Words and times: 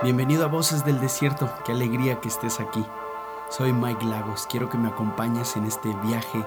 Bienvenido 0.00 0.44
a 0.44 0.48
Voces 0.48 0.84
del 0.84 1.00
Desierto, 1.00 1.50
qué 1.64 1.72
alegría 1.72 2.20
que 2.20 2.28
estés 2.28 2.60
aquí. 2.60 2.86
Soy 3.50 3.72
Mike 3.72 4.04
Lagos, 4.04 4.46
quiero 4.48 4.70
que 4.70 4.78
me 4.78 4.86
acompañes 4.86 5.56
en 5.56 5.64
este 5.64 5.92
viaje 6.04 6.44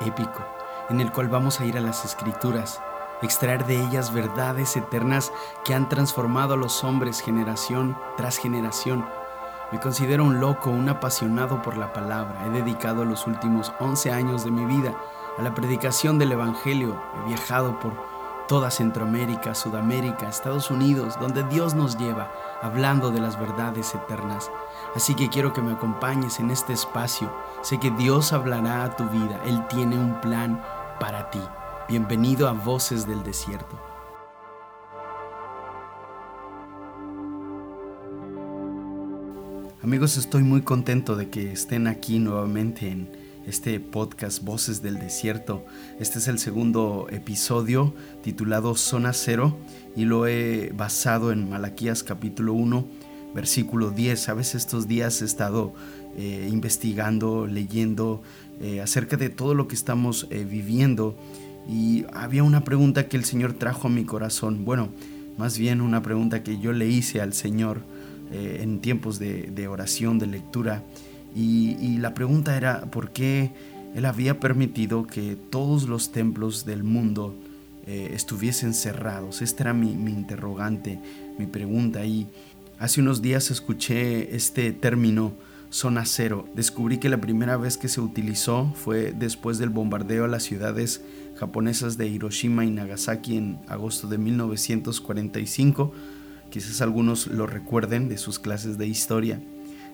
épico, 0.00 0.42
en 0.88 1.02
el 1.02 1.12
cual 1.12 1.28
vamos 1.28 1.60
a 1.60 1.66
ir 1.66 1.76
a 1.76 1.82
las 1.82 2.06
escrituras, 2.06 2.80
extraer 3.20 3.66
de 3.66 3.78
ellas 3.78 4.14
verdades 4.14 4.74
eternas 4.78 5.32
que 5.66 5.74
han 5.74 5.90
transformado 5.90 6.54
a 6.54 6.56
los 6.56 6.82
hombres 6.82 7.20
generación 7.20 7.94
tras 8.16 8.38
generación. 8.38 9.04
Me 9.70 9.80
considero 9.80 10.24
un 10.24 10.40
loco, 10.40 10.70
un 10.70 10.88
apasionado 10.88 11.60
por 11.60 11.76
la 11.76 11.92
palabra. 11.92 12.46
He 12.46 12.50
dedicado 12.50 13.04
los 13.04 13.26
últimos 13.26 13.74
11 13.80 14.12
años 14.12 14.44
de 14.44 14.50
mi 14.50 14.64
vida 14.64 14.94
a 15.36 15.42
la 15.42 15.52
predicación 15.52 16.18
del 16.18 16.32
Evangelio. 16.32 16.98
He 17.18 17.28
viajado 17.28 17.78
por 17.80 18.13
toda 18.48 18.70
Centroamérica, 18.70 19.54
Sudamérica, 19.54 20.28
Estados 20.28 20.70
Unidos, 20.70 21.18
donde 21.20 21.42
Dios 21.44 21.74
nos 21.74 21.96
lleva 21.96 22.30
hablando 22.62 23.10
de 23.10 23.20
las 23.20 23.38
verdades 23.38 23.94
eternas. 23.94 24.50
Así 24.94 25.14
que 25.14 25.28
quiero 25.28 25.52
que 25.52 25.62
me 25.62 25.72
acompañes 25.72 26.40
en 26.40 26.50
este 26.50 26.72
espacio. 26.72 27.32
Sé 27.62 27.78
que 27.78 27.90
Dios 27.92 28.32
hablará 28.32 28.84
a 28.84 28.96
tu 28.96 29.08
vida. 29.08 29.40
Él 29.46 29.66
tiene 29.68 29.98
un 29.98 30.20
plan 30.20 30.62
para 31.00 31.30
ti. 31.30 31.40
Bienvenido 31.88 32.48
a 32.48 32.52
Voces 32.52 33.06
del 33.06 33.22
Desierto. 33.22 33.78
Amigos, 39.82 40.16
estoy 40.16 40.42
muy 40.42 40.62
contento 40.62 41.14
de 41.14 41.28
que 41.28 41.52
estén 41.52 41.86
aquí 41.86 42.18
nuevamente 42.18 42.88
en 42.88 43.23
este 43.46 43.78
podcast 43.80 44.42
Voces 44.42 44.82
del 44.82 44.98
Desierto. 44.98 45.64
Este 46.00 46.18
es 46.18 46.28
el 46.28 46.38
segundo 46.38 47.06
episodio 47.10 47.94
titulado 48.22 48.74
Zona 48.74 49.12
Cero 49.12 49.56
y 49.96 50.04
lo 50.04 50.26
he 50.26 50.72
basado 50.74 51.30
en 51.30 51.50
Malaquías 51.50 52.02
capítulo 52.02 52.54
1, 52.54 52.86
versículo 53.34 53.90
10. 53.90 54.18
Sabes, 54.18 54.54
estos 54.54 54.88
días 54.88 55.20
he 55.20 55.26
estado 55.26 55.74
eh, 56.16 56.48
investigando, 56.50 57.46
leyendo 57.46 58.22
eh, 58.60 58.80
acerca 58.80 59.16
de 59.16 59.28
todo 59.28 59.54
lo 59.54 59.68
que 59.68 59.74
estamos 59.74 60.26
eh, 60.30 60.44
viviendo 60.44 61.16
y 61.68 62.04
había 62.12 62.42
una 62.44 62.64
pregunta 62.64 63.08
que 63.08 63.16
el 63.16 63.24
Señor 63.24 63.54
trajo 63.54 63.88
a 63.88 63.90
mi 63.90 64.04
corazón. 64.04 64.64
Bueno, 64.64 64.88
más 65.36 65.58
bien 65.58 65.80
una 65.80 66.02
pregunta 66.02 66.42
que 66.42 66.58
yo 66.58 66.72
le 66.72 66.88
hice 66.88 67.20
al 67.20 67.32
Señor 67.32 67.80
en 68.32 68.80
tiempos 68.80 69.20
de 69.20 69.68
oración, 69.68 70.18
de 70.18 70.26
lectura 70.26 70.82
y, 71.34 71.98
la 71.98 72.14
pregunta 72.14 72.56
era 72.56 72.82
por 72.90 73.10
qué 73.10 73.52
él 73.94 74.04
había 74.04 74.40
permitido 74.40 75.06
que 75.06 75.36
todos 75.36 75.88
los 75.88 76.12
templos 76.12 76.64
del 76.64 76.84
mundo 76.84 77.34
eh, 77.86 78.10
estuviesen 78.14 78.74
cerrados. 78.74 79.42
Esta 79.42 79.64
era 79.64 79.74
mi, 79.74 79.92
interrogante, 79.92 81.00
mi 81.38 81.46
pregunta. 81.46 82.04
Y 82.04 82.28
hace 82.78 83.00
unos 83.00 83.20
días 83.20 83.50
escuché 83.50 84.34
este 84.36 84.72
término 84.72 85.32
zona 85.70 86.04
cero. 86.06 86.46
Descubrí 86.54 86.98
que 86.98 87.08
la 87.08 87.20
primera 87.20 87.56
vez 87.56 87.76
que 87.76 87.88
se 87.88 88.00
utilizó 88.00 88.72
fue 88.76 89.12
después 89.12 89.58
del 89.58 89.70
bombardeo 89.70 90.24
a 90.24 90.28
las 90.28 90.44
ciudades 90.44 91.02
japonesas 91.36 91.98
de 91.98 92.06
Hiroshima 92.06 92.64
y 92.64 92.70
Nagasaki 92.70 93.36
en 93.36 93.58
agosto 93.66 94.06
de 94.06 94.18
1945. 94.18 95.92
Quizás 96.50 96.80
algunos 96.80 97.26
lo 97.26 97.48
recuerden 97.48 98.08
de 98.08 98.18
sus 98.18 98.38
clases 98.38 98.78
de 98.78 98.86
historia 98.86 99.40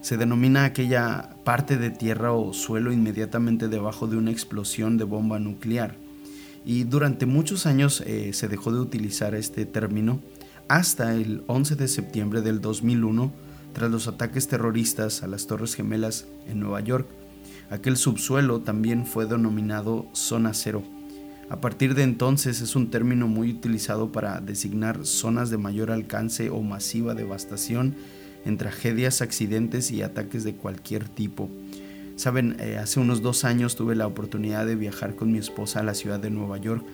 se 0.00 0.16
denomina 0.16 0.64
aquella 0.64 1.36
parte 1.44 1.76
de 1.76 1.90
tierra 1.90 2.32
o 2.32 2.52
suelo 2.52 2.92
inmediatamente 2.92 3.68
debajo 3.68 4.06
de 4.06 4.16
una 4.16 4.30
explosión 4.30 4.96
de 4.96 5.04
bomba 5.04 5.38
nuclear. 5.38 5.96
Y 6.64 6.84
durante 6.84 7.26
muchos 7.26 7.66
años 7.66 8.02
eh, 8.06 8.32
se 8.32 8.48
dejó 8.48 8.72
de 8.72 8.80
utilizar 8.80 9.34
este 9.34 9.66
término 9.66 10.20
hasta 10.68 11.14
el 11.14 11.42
11 11.46 11.76
de 11.76 11.88
septiembre 11.88 12.42
del 12.42 12.60
2001 12.60 13.32
tras 13.72 13.90
los 13.90 14.08
ataques 14.08 14.48
terroristas 14.48 15.22
a 15.22 15.26
las 15.26 15.46
Torres 15.46 15.74
Gemelas 15.74 16.26
en 16.48 16.60
Nueva 16.60 16.80
York. 16.80 17.08
Aquel 17.70 17.96
subsuelo 17.96 18.60
también 18.60 19.06
fue 19.06 19.26
denominado 19.26 20.08
zona 20.12 20.54
cero. 20.54 20.82
A 21.48 21.60
partir 21.60 21.94
de 21.94 22.04
entonces 22.04 22.60
es 22.60 22.76
un 22.76 22.90
término 22.90 23.26
muy 23.26 23.50
utilizado 23.50 24.12
para 24.12 24.40
designar 24.40 25.04
zonas 25.04 25.50
de 25.50 25.58
mayor 25.58 25.90
alcance 25.90 26.50
o 26.50 26.62
masiva 26.62 27.14
devastación 27.14 27.96
en 28.44 28.56
tragedias, 28.56 29.22
accidentes 29.22 29.90
y 29.90 30.02
ataques 30.02 30.44
de 30.44 30.54
cualquier 30.54 31.08
tipo. 31.08 31.48
Saben, 32.20 32.56
eh, 32.60 32.76
hace 32.76 33.00
unos 33.00 33.22
dos 33.22 33.44
años 33.44 33.76
tuve 33.76 33.94
la 33.94 34.06
oportunidad 34.06 34.66
de 34.66 34.76
viajar 34.76 35.14
con 35.16 35.32
mi 35.32 35.38
esposa 35.38 35.80
a 35.80 35.82
la 35.82 35.94
ciudad 35.94 36.20
de 36.20 36.28
Nueva 36.28 36.58
York 36.58 36.84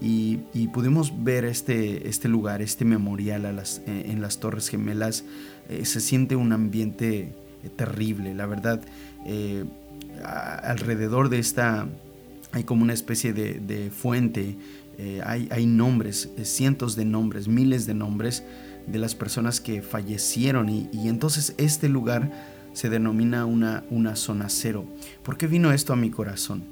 y, 0.00 0.38
pudimos 0.72 1.22
ver 1.22 1.44
este, 1.44 2.08
este 2.08 2.28
lugar, 2.28 2.62
este 2.62 2.86
memorial 2.86 3.44
a 3.44 3.52
las, 3.52 3.82
eh, 3.86 4.06
en 4.08 4.22
las 4.22 4.40
Torres 4.40 4.68
Gemelas. 4.68 5.24
Eh, 5.68 5.84
se 5.84 6.00
siente 6.00 6.34
un 6.34 6.52
ambiente 6.52 7.34
terrible, 7.76 8.34
la 8.34 8.46
verdad. 8.46 8.80
alrededor 10.24 11.28
de 11.28 11.40
esta 11.40 11.86
hay 12.52 12.64
como 12.64 12.82
una 12.82 12.94
especie 12.94 13.34
de, 13.34 13.90
fuente, 13.90 14.56
hay, 15.22 15.46
hay 15.50 15.66
nombres, 15.66 16.30
cientos 16.42 16.96
de 16.96 17.04
nombres, 17.04 17.48
miles 17.48 17.84
de 17.84 17.92
nombres 17.92 18.44
de 18.86 18.98
las 18.98 19.14
personas 19.14 19.60
que 19.60 19.82
fallecieron 19.82 20.68
y, 20.68 20.88
entonces 21.08 21.54
este 21.58 21.88
lugar 21.88 22.30
se 22.72 22.88
denomina 22.88 23.46
una, 23.46 23.84
una 23.90 24.16
zona 24.16 24.48
cero. 24.48 24.84
¿Por 25.22 25.36
qué 25.36 25.46
vino 25.46 25.72
esto 25.72 25.92
a 25.92 25.96
mi 25.96 26.10
corazón? 26.10 26.62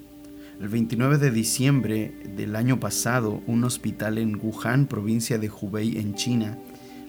El 0.61 0.69
29 0.69 1.19
de 1.19 1.31
diciembre 1.31 2.15
del 2.37 2.57
año 2.57 2.81
pasado, 2.81 3.43
un 3.47 3.65
hospital 3.65 4.19
en 4.19 4.41
Wuhan, 4.41 4.87
provincia 4.87 5.39
de 5.39 5.51
Hubei, 5.51 5.99
en 5.99 6.15
China, 6.15 6.59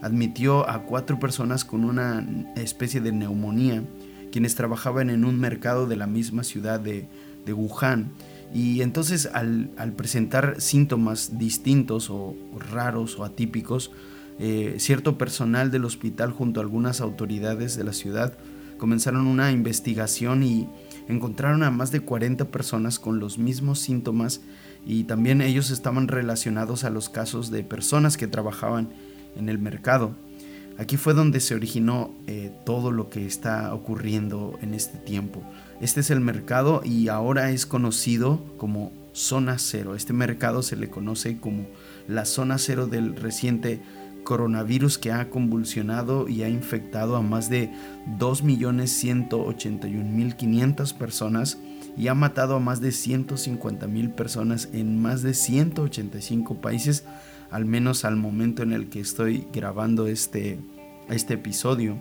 admitió 0.02 0.70
a 0.70 0.84
cuatro 0.84 1.20
personas 1.20 1.66
con 1.66 1.84
una 1.84 2.26
especie 2.56 3.02
de 3.02 3.12
neumonía, 3.12 3.84
quienes 4.32 4.56
trabajaban 4.56 5.10
en 5.10 5.26
un 5.26 5.40
mercado 5.40 5.88
de 5.88 5.96
la 5.96 6.08
misma 6.08 6.44
ciudad 6.44 6.80
de, 6.80 7.08
de 7.46 7.54
Wuhan. 7.54 8.12
Y 8.54 8.82
entonces 8.82 9.30
al, 9.34 9.72
al, 9.78 9.94
presentar 9.94 10.60
síntomas 10.60 11.38
distintos 11.38 12.10
o 12.10 12.36
raros 12.72 13.18
o 13.20 13.24
atípicos, 13.24 13.92
eh, 14.40 14.76
cierto 14.78 15.18
personal 15.18 15.70
del 15.70 15.86
hospital 15.86 16.32
junto 16.32 16.60
a 16.60 16.64
algunas 16.64 17.02
autoridades 17.02 17.76
de 17.76 17.84
la 17.84 17.94
ciudad 17.94 18.38
comenzaron 18.78 19.28
una 19.28 19.52
investigación 19.52 20.42
y 20.42 20.68
encontraron 21.08 21.62
a 21.64 21.70
más 21.70 21.92
de 21.92 22.00
40 22.00 22.46
personas 22.46 22.98
con 22.98 23.20
los 23.20 23.38
mismos 23.38 23.80
síntomas 23.80 24.42
y 24.86 25.04
también 25.04 25.42
ellos 25.42 25.70
estaban 25.70 26.08
relacionados 26.08 26.84
a 26.84 26.90
los 26.90 27.10
casos 27.10 27.52
de 27.52 27.64
personas 27.64 28.18
que 28.18 28.28
trabajaban 28.28 28.90
en 29.36 29.50
el 29.50 29.60
mercado. 29.60 30.16
Aquí 30.78 30.96
fue 30.96 31.14
donde 31.14 31.42
se 31.42 31.56
originó 31.56 32.12
eh, 32.26 32.52
todo 32.66 32.92
lo 32.92 33.10
que 33.10 33.26
está 33.26 33.74
ocurriendo 33.74 34.58
en 34.62 34.74
este 34.74 34.98
tiempo. 34.98 35.44
Este 35.82 36.00
es 36.00 36.10
el 36.10 36.22
mercado 36.22 36.82
y 36.86 37.10
ahora 37.10 37.52
es 37.52 37.66
conocido 37.66 38.40
como 38.58 38.94
zona 39.12 39.60
cero. 39.60 39.94
Este 39.96 40.14
mercado 40.14 40.64
se 40.64 40.78
le 40.78 40.90
conoce 40.90 41.38
como 41.38 41.66
la 42.08 42.24
zona 42.24 42.58
cero 42.58 42.88
del 42.88 43.18
reciente 43.18 43.82
coronavirus 44.24 44.98
que 44.98 45.12
ha 45.12 45.30
convulsionado 45.30 46.28
y 46.28 46.42
ha 46.44 46.50
infectado 46.50 47.16
a 47.16 47.22
más 47.22 47.50
de 47.50 47.72
2.181.500 48.18 50.94
personas 50.94 51.60
y 51.98 52.08
ha 52.08 52.14
matado 52.14 52.56
a 52.56 52.60
más 52.60 52.82
de 52.82 52.90
150.000 52.90 54.14
personas 54.14 54.70
en 54.74 55.02
más 55.02 55.22
de 55.22 55.34
185 55.34 56.62
países, 56.62 57.06
al 57.52 57.66
menos 57.66 58.06
al 58.06 58.16
momento 58.16 58.64
en 58.64 58.74
el 58.74 58.90
que 58.90 59.00
estoy 59.00 59.48
grabando 59.52 60.08
este, 60.08 60.60
este 61.10 61.36
episodio. 61.36 61.98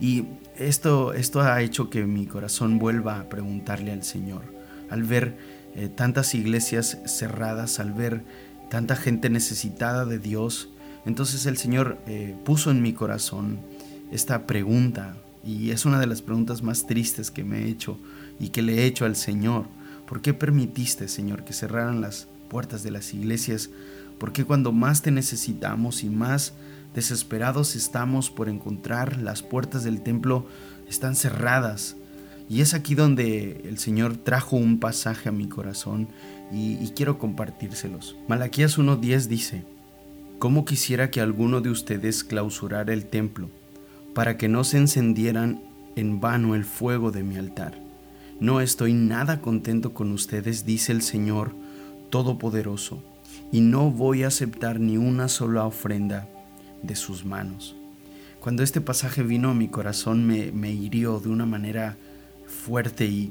Y 0.00 0.24
esto, 0.58 1.12
esto 1.12 1.42
ha 1.42 1.62
hecho 1.62 1.90
que 1.90 2.04
mi 2.04 2.26
corazón 2.26 2.78
vuelva 2.78 3.20
a 3.20 3.28
preguntarle 3.28 3.92
al 3.92 4.02
Señor, 4.02 4.42
al 4.88 5.04
ver 5.04 5.36
eh, 5.76 5.88
tantas 5.88 6.34
iglesias 6.34 6.98
cerradas, 7.04 7.78
al 7.78 7.92
ver 7.92 8.24
tanta 8.70 8.96
gente 8.96 9.30
necesitada 9.30 10.04
de 10.04 10.18
Dios, 10.18 10.70
entonces 11.06 11.46
el 11.46 11.56
Señor 11.56 11.98
eh, 12.06 12.36
puso 12.44 12.70
en 12.70 12.82
mi 12.82 12.92
corazón 12.92 13.58
esta 14.10 14.46
pregunta 14.46 15.16
y 15.44 15.70
es 15.70 15.84
una 15.84 15.98
de 15.98 16.06
las 16.06 16.22
preguntas 16.22 16.62
más 16.62 16.86
tristes 16.86 17.30
que 17.30 17.44
me 17.44 17.60
he 17.60 17.68
hecho 17.68 17.98
y 18.38 18.48
que 18.48 18.62
le 18.62 18.78
he 18.78 18.84
hecho 18.86 19.04
al 19.04 19.16
Señor. 19.16 19.66
¿Por 20.06 20.20
qué 20.20 20.34
permitiste, 20.34 21.08
Señor, 21.08 21.44
que 21.44 21.52
cerraran 21.52 22.00
las 22.00 22.26
puertas 22.48 22.82
de 22.82 22.90
las 22.90 23.14
iglesias? 23.14 23.70
¿Por 24.18 24.32
qué 24.32 24.44
cuando 24.44 24.72
más 24.72 25.02
te 25.02 25.10
necesitamos 25.10 26.04
y 26.04 26.10
más 26.10 26.52
desesperados 26.94 27.76
estamos 27.76 28.30
por 28.30 28.48
encontrar 28.48 29.18
las 29.18 29.42
puertas 29.42 29.84
del 29.84 30.02
templo 30.02 30.46
están 30.88 31.16
cerradas? 31.16 31.96
Y 32.48 32.60
es 32.60 32.74
aquí 32.74 32.96
donde 32.96 33.62
el 33.64 33.78
Señor 33.78 34.16
trajo 34.16 34.56
un 34.56 34.80
pasaje 34.80 35.28
a 35.28 35.32
mi 35.32 35.48
corazón 35.48 36.08
y, 36.52 36.72
y 36.84 36.92
quiero 36.96 37.16
compartírselos. 37.16 38.16
Malaquías 38.26 38.76
1.10 38.76 39.26
dice, 39.28 39.64
¿Cómo 40.40 40.64
quisiera 40.64 41.10
que 41.10 41.20
alguno 41.20 41.60
de 41.60 41.68
ustedes 41.68 42.24
clausurara 42.24 42.94
el 42.94 43.04
templo, 43.04 43.50
para 44.14 44.38
que 44.38 44.48
no 44.48 44.64
se 44.64 44.78
encendieran 44.78 45.60
en 45.96 46.18
vano 46.18 46.54
el 46.54 46.64
fuego 46.64 47.10
de 47.10 47.22
mi 47.22 47.36
altar? 47.36 47.78
No 48.40 48.62
estoy 48.62 48.94
nada 48.94 49.42
contento 49.42 49.92
con 49.92 50.12
ustedes, 50.12 50.64
dice 50.64 50.92
el 50.92 51.02
Señor 51.02 51.52
Todopoderoso, 52.08 53.04
y 53.52 53.60
no 53.60 53.90
voy 53.90 54.22
a 54.22 54.28
aceptar 54.28 54.80
ni 54.80 54.96
una 54.96 55.28
sola 55.28 55.66
ofrenda 55.66 56.26
de 56.82 56.96
sus 56.96 57.26
manos. 57.26 57.76
Cuando 58.40 58.62
este 58.62 58.80
pasaje 58.80 59.22
vino 59.22 59.50
a 59.50 59.54
mi 59.54 59.68
corazón 59.68 60.26
me, 60.26 60.52
me 60.52 60.72
hirió 60.72 61.20
de 61.20 61.28
una 61.28 61.44
manera 61.44 61.98
fuerte 62.46 63.04
y 63.04 63.30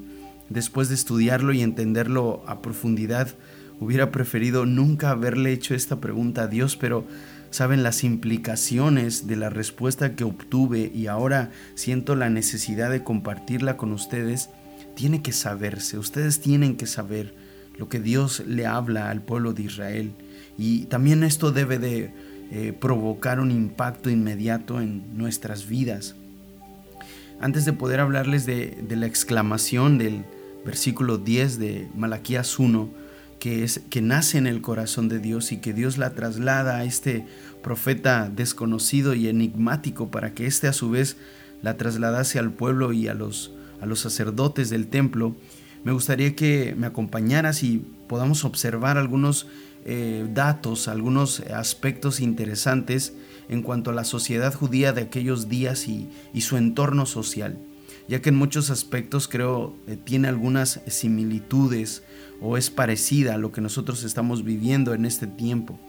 después 0.50 0.90
de 0.90 0.96
estudiarlo 0.96 1.54
y 1.54 1.64
entenderlo 1.64 2.44
a 2.46 2.62
profundidad, 2.62 3.30
hubiera 3.80 4.12
preferido 4.12 4.66
nunca 4.66 5.12
haberle 5.12 5.52
hecho 5.52 5.74
esta 5.74 6.00
pregunta 6.00 6.44
a 6.44 6.48
Dios, 6.48 6.76
pero 6.76 7.06
saben 7.50 7.84
las 7.84 8.04
implicaciones 8.04 9.28
de 9.28 9.36
la 9.36 9.50
respuesta 9.50 10.16
que 10.16 10.24
obtuve 10.24 10.92
y 10.94 11.08
ahora 11.08 11.52
siento 11.76 12.16
la 12.16 12.30
necesidad 12.30 12.92
de 12.92 13.04
compartirla 13.04 13.78
con 13.78 13.92
ustedes, 13.92 14.50
tiene 14.96 15.22
que 15.22 15.32
saberse, 15.32 15.98
ustedes 15.98 16.42
tienen 16.42 16.76
que 16.76 16.86
saber 16.86 17.34
lo 17.78 17.88
que 17.88 18.00
Dios 18.00 18.44
le 18.46 18.66
habla 18.66 19.10
al 19.10 19.22
pueblo 19.22 19.54
de 19.54 19.64
Israel. 19.64 20.12
Y 20.58 20.86
también 20.86 21.24
esto 21.24 21.52
debe 21.52 21.80
de 21.80 22.12
eh, 22.52 22.74
provocar 22.78 23.40
un 23.40 23.52
impacto 23.52 24.10
inmediato 24.10 24.82
en 24.82 25.18
nuestras 25.18 25.68
vidas. 25.68 26.16
Antes 27.40 27.64
de 27.64 27.72
poder 27.72 28.02
hablarles 28.02 28.46
de, 28.46 28.78
de 28.86 28.96
la 28.98 29.06
exclamación 29.06 29.98
del 29.98 30.26
versículo 30.66 31.18
10 31.18 31.58
de 31.58 31.88
Malaquías 31.96 32.60
1, 32.60 32.90
que, 33.40 33.64
es, 33.64 33.82
que 33.90 34.02
nace 34.02 34.38
en 34.38 34.48
el 34.48 34.62
corazón 34.62 35.10
de 35.10 35.20
Dios 35.20 35.52
y 35.52 35.58
que 35.58 35.74
Dios 35.74 35.98
la 35.98 36.12
traslada 36.12 36.78
a 36.78 36.84
este 36.84 37.26
profeta 37.64 38.30
desconocido 38.30 39.14
y 39.14 39.28
enigmático 39.28 40.12
para 40.12 40.34
que 40.34 40.46
éste 40.46 40.68
a 40.68 40.74
su 40.74 40.90
vez 40.90 41.18
la 41.62 41.78
trasladase 41.78 42.40
al 42.40 42.52
pueblo 42.52 42.94
y 42.94 43.08
a 43.08 43.14
los, 43.14 43.52
a 43.82 43.86
los 43.86 44.00
sacerdotes 44.00 44.70
del 44.70 44.88
templo, 44.88 45.36
me 45.84 45.92
gustaría 45.92 46.36
que 46.36 46.76
me 46.78 46.88
acompañaras 46.88 47.64
y 47.64 47.86
podamos 48.08 48.44
observar 48.44 48.98
algunos 48.98 49.48
eh, 49.86 50.28
datos, 50.34 50.88
algunos 50.88 51.40
aspectos 51.40 52.20
interesantes 52.20 53.14
en 53.48 53.62
cuanto 53.62 53.92
a 53.92 53.94
la 53.94 54.04
sociedad 54.04 54.54
judía 54.54 54.92
de 54.92 55.02
aquellos 55.02 55.48
días 55.48 55.88
y, 55.88 56.10
y 56.34 56.42
su 56.42 56.58
entorno 56.58 57.06
social 57.06 57.58
ya 58.10 58.22
que 58.22 58.30
en 58.30 58.36
muchos 58.36 58.72
aspectos 58.72 59.28
creo 59.28 59.78
eh, 59.88 59.96
tiene 59.96 60.28
algunas 60.28 60.82
similitudes 60.88 62.04
o 62.42 62.58
es 62.58 62.72
parecida 62.72 63.36
a 63.36 63.38
lo 63.38 63.52
que 63.52 63.62
nosotros 63.62 64.04
estamos 64.04 64.44
viviendo 64.44 64.94
en 64.96 65.06
este 65.06 65.28
tiempo. 65.28 65.80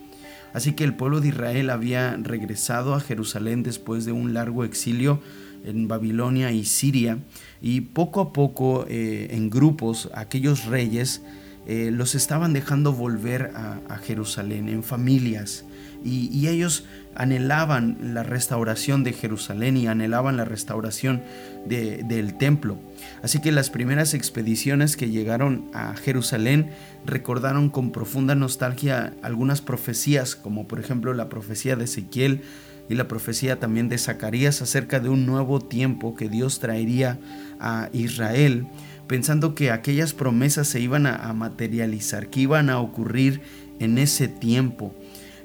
Así 0.52 0.74
que 0.74 0.84
el 0.84 0.94
pueblo 0.94 1.20
de 1.20 1.28
Israel 1.28 1.70
había 1.70 2.16
regresado 2.16 2.94
a 2.94 3.00
Jerusalén 3.00 3.62
después 3.62 4.04
de 4.04 4.12
un 4.12 4.34
largo 4.34 4.64
exilio 4.64 5.20
en 5.64 5.88
Babilonia 5.88 6.52
y 6.52 6.64
Siria 6.64 7.18
y 7.62 7.82
poco 7.82 8.20
a 8.20 8.32
poco 8.32 8.84
eh, 8.88 9.28
en 9.30 9.48
grupos 9.48 10.10
aquellos 10.14 10.66
reyes 10.66 11.22
eh, 11.66 11.90
los 11.92 12.14
estaban 12.14 12.52
dejando 12.52 12.92
volver 12.92 13.52
a, 13.54 13.98
Jerusalén 13.98 14.68
en 14.68 14.82
familias 14.82 15.64
y, 16.04 16.48
ellos 16.48 16.84
anhelaban 17.14 18.14
la 18.14 18.22
restauración 18.22 19.04
de 19.04 19.12
Jerusalén 19.12 19.76
y 19.76 19.86
anhelaban 19.86 20.36
la 20.36 20.44
restauración 20.44 21.22
del 21.66 22.34
templo. 22.38 22.78
Así 23.22 23.40
que 23.40 23.52
las 23.52 23.70
primeras 23.70 24.14
expediciones 24.14 24.96
que 24.96 25.10
llegaron 25.10 25.70
a 25.74 25.94
Jerusalén 25.96 26.70
recordaron 27.04 27.68
con 27.68 27.92
profunda 27.92 28.34
nostalgia 28.34 29.14
algunas 29.22 29.60
profecías, 29.60 30.36
como 30.36 30.66
por 30.68 30.80
ejemplo 30.80 31.12
la 31.14 31.28
profecía 31.28 31.76
de 31.76 31.84
Ezequiel 31.84 32.42
y 32.88 32.94
la 32.94 33.08
profecía 33.08 33.60
también 33.60 33.88
de 33.88 33.98
Zacarías 33.98 34.62
acerca 34.62 35.00
de 35.00 35.08
un 35.08 35.26
nuevo 35.26 35.60
tiempo 35.60 36.14
que 36.14 36.28
Dios 36.28 36.60
traería 36.60 37.18
a 37.60 37.88
Israel 37.92 38.66
pensando 39.10 39.56
que 39.56 39.72
aquellas 39.72 40.14
promesas 40.14 40.68
se 40.68 40.78
iban 40.78 41.04
a, 41.04 41.32
materializar, 41.32 42.28
que 42.28 42.42
iban 42.42 42.70
a 42.70 42.78
ocurrir 42.78 43.40
en 43.80 43.98
ese 43.98 44.28
tiempo. 44.28 44.94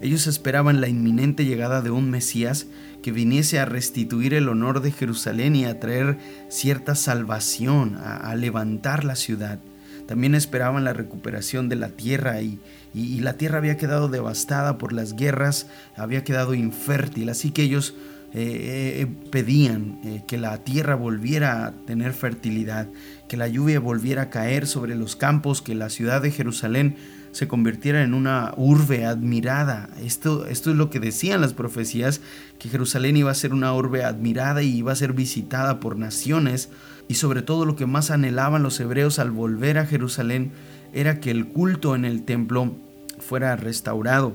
Ellos 0.01 0.27
esperaban 0.27 0.81
la 0.81 0.88
inminente 0.88 1.45
llegada 1.45 1.81
de 1.81 1.92
un 1.92 2.09
Mesías 2.09 2.68
que 3.01 3.12
viniese 3.12 3.59
a 3.59 3.65
restituir 3.65 4.33
el 4.33 4.50
honor 4.50 4.81
de 4.81 4.92
Jerusalén 4.92 5.56
y 5.56 5.65
a 5.65 5.80
traer 5.80 6.18
cierta 6.50 6.95
salvación, 6.95 7.97
a, 7.97 8.33
levantar 8.36 9.03
la 9.03 9.15
ciudad. 9.15 9.59
También 10.07 10.36
esperaban 10.36 10.83
la 10.83 10.94
recuperación 10.94 11.69
de 11.69 11.75
la 11.75 11.89
tierra 11.89 12.42
y, 12.42 12.59
la 12.94 13.33
tierra 13.33 13.57
había 13.57 13.77
quedado 13.77 14.07
devastada 14.07 14.77
por 14.77 14.94
las 14.94 15.15
guerras, 15.15 15.68
había 15.98 16.24
quedado 16.24 16.53
infértil, 16.53 17.30
así 17.30 17.51
que 17.51 17.63
ellos 17.63 17.94
eh, 18.33 19.01
eh, 19.01 19.07
pedían 19.31 20.00
eh, 20.03 20.24
que 20.27 20.38
la 20.38 20.57
tierra 20.57 20.95
volviera 20.95 21.65
a 21.65 21.71
tener 21.71 22.13
fertilidad, 22.13 22.88
que 23.27 23.38
la 23.38 23.48
lluvia 23.48 23.80
volviera 23.80 24.24
a 24.24 24.30
caer 24.30 24.68
sobre 24.68 24.95
los 24.95 25.15
campos, 25.15 25.62
que 25.62 25.75
la 25.75 25.89
ciudad 25.89 26.21
de 26.21 26.31
Jerusalén 26.31 26.95
se 27.36 27.50
convirtiera 27.50 28.02
en 28.02 28.14
una 28.14 28.54
urbe 28.56 29.06
admirada. 29.06 29.90
Esto, 30.02 30.46
esto 30.46 30.72
es 30.72 30.78
lo 30.78 30.90
que 30.90 31.02
decían 31.02 31.42
las 31.42 31.54
profecías, 31.54 32.22
que 32.60 32.70
Jerusalén 32.70 33.18
iba 33.18 33.30
a 33.30 33.36
ser 33.36 33.52
una 33.52 33.74
urbe 33.74 34.06
admirada 34.06 34.64
y 34.64 34.78
iba 34.78 34.94
a 34.94 34.96
ser 34.96 35.12
visitada 35.12 35.82
por 35.82 35.98
naciones. 35.98 36.70
Y 37.10 37.16
sobre 37.16 37.42
todo 37.42 37.66
lo 37.66 37.76
que 37.76 37.88
más 37.88 38.10
anhelaban 38.10 38.64
los 38.64 38.80
hebreos 38.80 39.20
al 39.20 39.32
volver 39.32 39.80
a 39.80 39.86
Jerusalén 39.86 40.54
era 40.94 41.20
que 41.20 41.30
el 41.30 41.48
culto 41.48 41.94
en 41.94 42.06
el 42.06 42.24
templo 42.24 42.74
fuera 43.20 43.58
restaurado. 43.58 44.34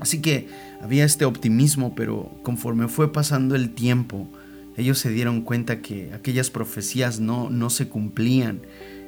Así 0.00 0.20
que 0.20 0.48
había 0.82 1.04
este 1.04 1.26
optimismo, 1.26 1.94
pero 1.94 2.32
conforme 2.42 2.88
fue 2.88 3.12
pasando 3.12 3.54
el 3.54 3.70
tiempo, 3.70 4.28
ellos 4.76 4.98
se 4.98 5.10
dieron 5.10 5.42
cuenta 5.42 5.80
que 5.80 6.12
aquellas 6.12 6.50
profecías 6.50 7.20
no, 7.20 7.50
no 7.50 7.70
se 7.70 7.86
cumplían, 7.86 8.62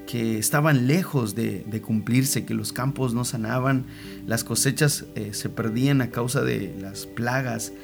que 0.08 0.38
estaban 0.38 0.86
lejos 0.86 1.34
de, 1.34 1.82
cumplirse, 1.84 2.46
que 2.46 2.54
los 2.54 2.72
campos 2.72 3.12
no 3.12 3.26
sanaban, 3.26 3.84
las 4.26 4.42
cosechas 4.42 5.04
eh, 5.14 5.34
se 5.34 5.50
perdían 5.50 6.00
a 6.00 6.10
causa 6.10 6.40
de 6.40 6.74
las 6.80 7.04
plagas 7.04 7.74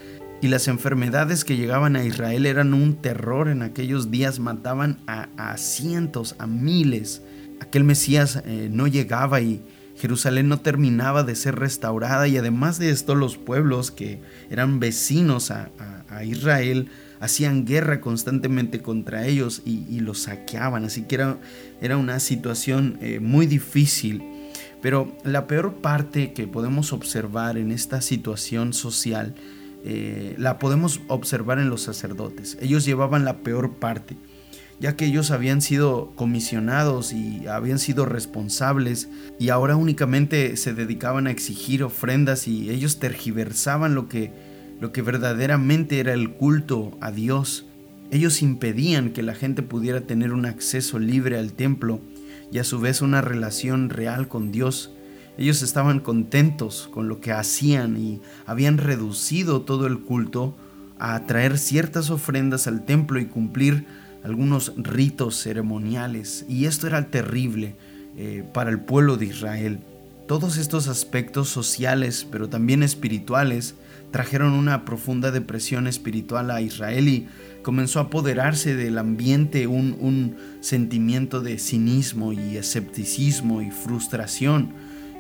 y 0.41 0.49
las 0.49 0.67
enfermedades 0.67 1.45
que 1.45 1.59
llegaban 1.59 1.97
a 1.97 2.05
Israel 2.05 2.47
eran 2.47 2.73
un 2.73 2.95
terror 2.95 3.49
en 3.49 3.61
aquellos 3.61 4.11
días, 4.11 4.41
mataban 4.41 5.01
a, 5.07 5.55
cientos, 5.59 6.35
a 6.39 6.47
miles. 6.47 7.21
Aquel 7.61 7.85
Mesías 7.85 8.43
eh, 8.47 8.71
no 8.73 8.87
llegaba 8.87 9.43
y 9.43 9.61
Jerusalén 9.99 10.49
no 10.49 10.61
terminaba 10.61 11.25
de 11.25 11.37
ser 11.37 11.57
restaurada 11.57 12.27
y 12.27 12.39
además 12.39 12.79
de 12.79 12.89
esto 12.89 13.15
los 13.15 13.37
pueblos 13.37 13.91
que 13.91 14.23
eran 14.49 14.81
vecinos 14.81 15.51
a, 15.51 15.69
Israel 16.25 16.89
hacían 17.21 17.65
guerra 17.65 18.01
constantemente 18.01 18.81
contra 18.81 19.27
ellos 19.27 19.63
y, 19.65 20.01
los 20.01 20.23
saqueaban, 20.23 20.85
así 20.85 21.03
que 21.03 21.17
era, 21.17 21.39
era 21.81 21.97
una 21.97 22.21
situación 22.21 22.99
eh, 23.01 23.21
muy 23.21 23.47
difícil. 23.47 24.23
Pero 24.83 25.17
la 25.25 25.47
peor 25.47 25.77
parte 25.77 26.33
que 26.35 26.47
podemos 26.47 26.93
observar 26.93 27.57
en 27.57 27.73
esta 27.73 28.03
situación 28.03 28.75
social 28.75 29.35
eh, 29.85 30.35
la 30.39 30.59
podemos 30.59 31.01
observar 31.09 31.59
en 31.59 31.71
los 31.71 31.83
sacerdotes. 31.83 32.59
Ellos 32.61 32.85
llevaban 32.85 33.25
la 33.25 33.39
peor 33.39 33.77
parte 33.77 34.17
ya 34.81 34.97
que 34.97 35.07
ellos 35.07 35.31
habían 35.31 35.63
sido 35.63 36.13
comisionados 36.17 37.13
y 37.13 37.47
habían 37.47 37.79
sido 37.79 38.07
responsables 38.07 39.09
y 39.39 39.51
ahora 39.51 39.77
únicamente 39.77 40.57
se 40.57 40.75
dedicaban 40.75 41.27
a 41.27 41.31
exigir 41.31 41.83
ofrendas 41.83 42.49
y 42.49 42.71
ellos 42.71 42.99
tergiversaban 42.99 43.95
lo 43.95 44.09
que, 44.09 44.33
lo 44.81 44.93
que 44.93 45.03
verdaderamente 45.03 46.01
era 46.01 46.13
el 46.13 46.33
culto 46.33 46.97
a 47.01 47.11
Dios. 47.11 47.67
Ellos 48.11 48.43
impedían 48.43 49.11
que 49.11 49.23
la 49.23 49.35
gente 49.35 49.63
pudiera 49.63 50.03
tener 50.03 50.33
un 50.33 50.47
acceso 50.47 50.99
libre 50.99 51.39
al 51.39 51.53
templo 51.53 52.01
y 52.53 52.59
a 52.59 52.65
su 52.65 52.81
vez 52.81 53.03
una 53.03 53.21
relación 53.21 53.91
real 53.91 54.29
con 54.29 54.53
Dios. 54.53 54.93
Ellos 55.37 55.63
estaban 55.63 56.01
contentos 56.01 56.89
con 56.93 57.09
lo 57.09 57.21
que 57.21 57.33
hacían 57.33 57.97
y 57.97 58.21
habían 58.47 58.79
reducido 58.79 59.63
todo 59.63 59.87
el 59.87 60.01
culto 60.01 60.57
a 60.99 61.27
traer 61.27 61.59
ciertas 61.59 62.11
ofrendas 62.11 62.67
al 62.67 62.85
templo 62.85 63.19
y 63.19 63.27
cumplir 63.27 63.87
algunos 64.23 64.73
ritos 64.77 65.37
ceremoniales 65.43 66.47
y 66.49 66.65
esto 66.65 66.87
era 66.87 67.11
terrible 67.11 67.77
eh, 68.17 68.45
para 68.55 68.71
el 68.71 68.81
pueblo 68.81 69.17
de 69.17 69.27
Israel. 69.27 69.81
Todos 70.27 70.57
estos 70.57 70.89
aspectos 70.89 71.49
sociales 71.49 72.27
pero 72.31 72.49
también 72.49 72.83
espirituales 72.83 73.75
trajeron 74.15 74.53
una 74.53 74.85
profunda 74.85 75.33
depresión 75.33 75.89
espiritual 75.89 76.53
a 76.53 76.61
Israel 76.61 77.09
y 77.09 77.27
comenzó 77.65 77.99
a 77.99 78.05
apoderarse 78.05 78.77
del 78.77 78.99
ambiente 78.99 79.67
un, 79.67 79.97
un 79.99 80.37
sentimiento 80.61 81.41
de 81.41 81.59
cinismo 81.59 82.33
y 82.33 82.57
escepticismo 82.57 83.61
y 83.61 83.73
frustración 83.73 84.73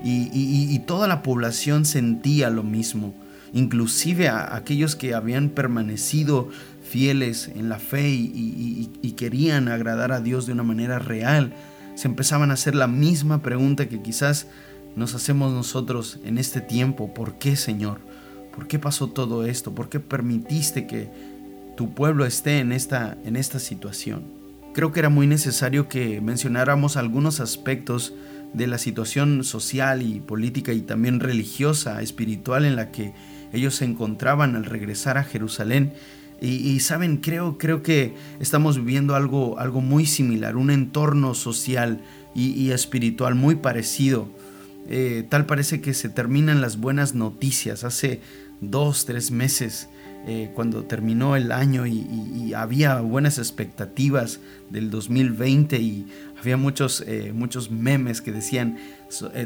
y, 0.04 0.30
y 0.32 0.78
toda 0.86 1.08
la 1.08 1.24
población 1.24 1.84
sentía 1.84 2.50
lo 2.50 2.62
mismo 2.62 3.16
inclusive 3.52 4.28
a 4.28 4.54
aquellos 4.54 4.94
que 4.94 5.14
habían 5.14 5.48
permanecido 5.48 6.50
fieles 6.82 7.50
en 7.54 7.68
la 7.68 7.80
fe 7.80 8.08
y, 8.08 9.14
querían 9.16 9.68
agradar 9.68 10.12
a 10.12 10.20
Dios 10.20 10.46
de 10.46 10.52
una 10.52 10.64
manera 10.64 11.00
real, 11.00 11.54
se 11.96 12.08
empezaban 12.08 12.50
a 12.50 12.54
hacer 12.54 12.74
la 12.76 12.88
misma 12.88 13.42
pregunta 13.42 13.88
que 13.88 14.02
quizás 14.02 14.48
nos 14.96 15.14
hacemos 15.14 15.52
nosotros 15.52 16.18
en 16.24 16.36
este 16.36 16.60
tiempo. 16.60 17.14
¿Por 17.14 17.38
qué, 17.38 17.56
Señor? 17.56 18.00
¿Por 18.54 18.66
qué 18.68 18.78
pasó 18.78 19.08
todo 19.08 19.44
esto? 19.44 19.74
¿Por 19.74 19.88
qué 19.88 20.00
permitiste 20.00 20.86
que 20.86 21.08
tu 21.76 21.94
pueblo 21.94 22.24
esté 22.24 22.58
en 22.60 22.72
esta, 22.72 23.18
en 23.24 23.36
esta 23.36 23.58
situación? 23.58 24.24
Creo 24.74 24.92
que 24.92 25.00
era 25.00 25.08
muy 25.08 25.26
necesario 25.26 25.88
que 25.88 26.20
mencionáramos 26.20 26.96
algunos 26.96 27.40
aspectos 27.40 28.14
de 28.52 28.66
la 28.66 28.78
situación 28.78 29.44
social 29.44 30.02
y 30.02 30.20
política 30.20 30.72
y 30.72 30.80
también 30.80 31.20
religiosa, 31.20 32.00
espiritual 32.00 32.64
en 32.64 32.76
la 32.76 32.90
que 32.90 33.12
ellos 33.52 33.76
se 33.76 33.84
encontraban 33.84 34.56
al 34.56 34.64
regresar 34.64 35.18
a 35.18 35.24
Jerusalén 35.24 35.92
Y, 36.40 36.80
saben, 36.80 37.18
creo, 37.18 37.56
creo 37.56 37.82
que 37.82 38.14
estamos 38.38 38.76
viviendo 38.76 39.14
algo, 39.14 39.58
algo 39.58 39.80
muy 39.80 40.04
similar, 40.04 40.56
un 40.56 40.70
entorno 40.70 41.32
social 41.34 42.00
y, 42.34 42.70
espiritual 42.70 43.34
muy 43.34 43.54
parecido. 43.54 44.28
Eh, 44.88 45.24
tal 45.28 45.46
parece 45.46 45.80
que 45.80 45.94
se 45.94 46.08
terminan 46.08 46.60
las 46.60 46.78
buenas 46.78 47.14
noticias. 47.14 47.84
Hace 47.84 48.20
dos, 48.60 49.06
tres 49.06 49.30
meses, 49.30 49.88
eh, 50.26 50.50
cuando 50.54 50.84
terminó 50.84 51.36
el 51.36 51.52
año 51.52 51.86
y, 51.86 52.52
había 52.54 53.00
buenas 53.00 53.38
expectativas 53.38 54.38
del 54.70 54.88
2020 54.88 55.76
y 55.78 56.06
había 56.40 56.56
muchos, 56.56 57.02
eh, 57.06 57.32
muchos 57.34 57.72
memes 57.72 58.20
que 58.20 58.30
decían 58.30 58.78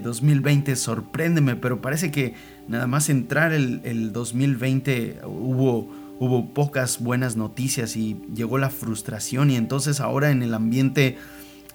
2020 0.02 0.76
sorpréndeme, 0.76 1.57
pero 1.57 1.80
parece 1.80 2.11
que 2.11 2.35
nada 2.68 2.87
más 2.87 3.09
entrar 3.09 3.54
el, 3.54 3.80
el 3.85 4.12
2020 4.12 5.21
hubo 5.25 5.88
hubo 6.18 6.49
pocas 6.52 7.00
buenas 7.00 7.37
noticias 7.37 7.97
y 7.97 8.21
llegó 8.35 8.59
la 8.59 8.71
frustración 8.71 9.50
y 9.50 9.57
entonces 9.57 10.00
ahora 10.00 10.30
en 10.30 10.42
el 10.42 10.54
ambiente 10.54 11.16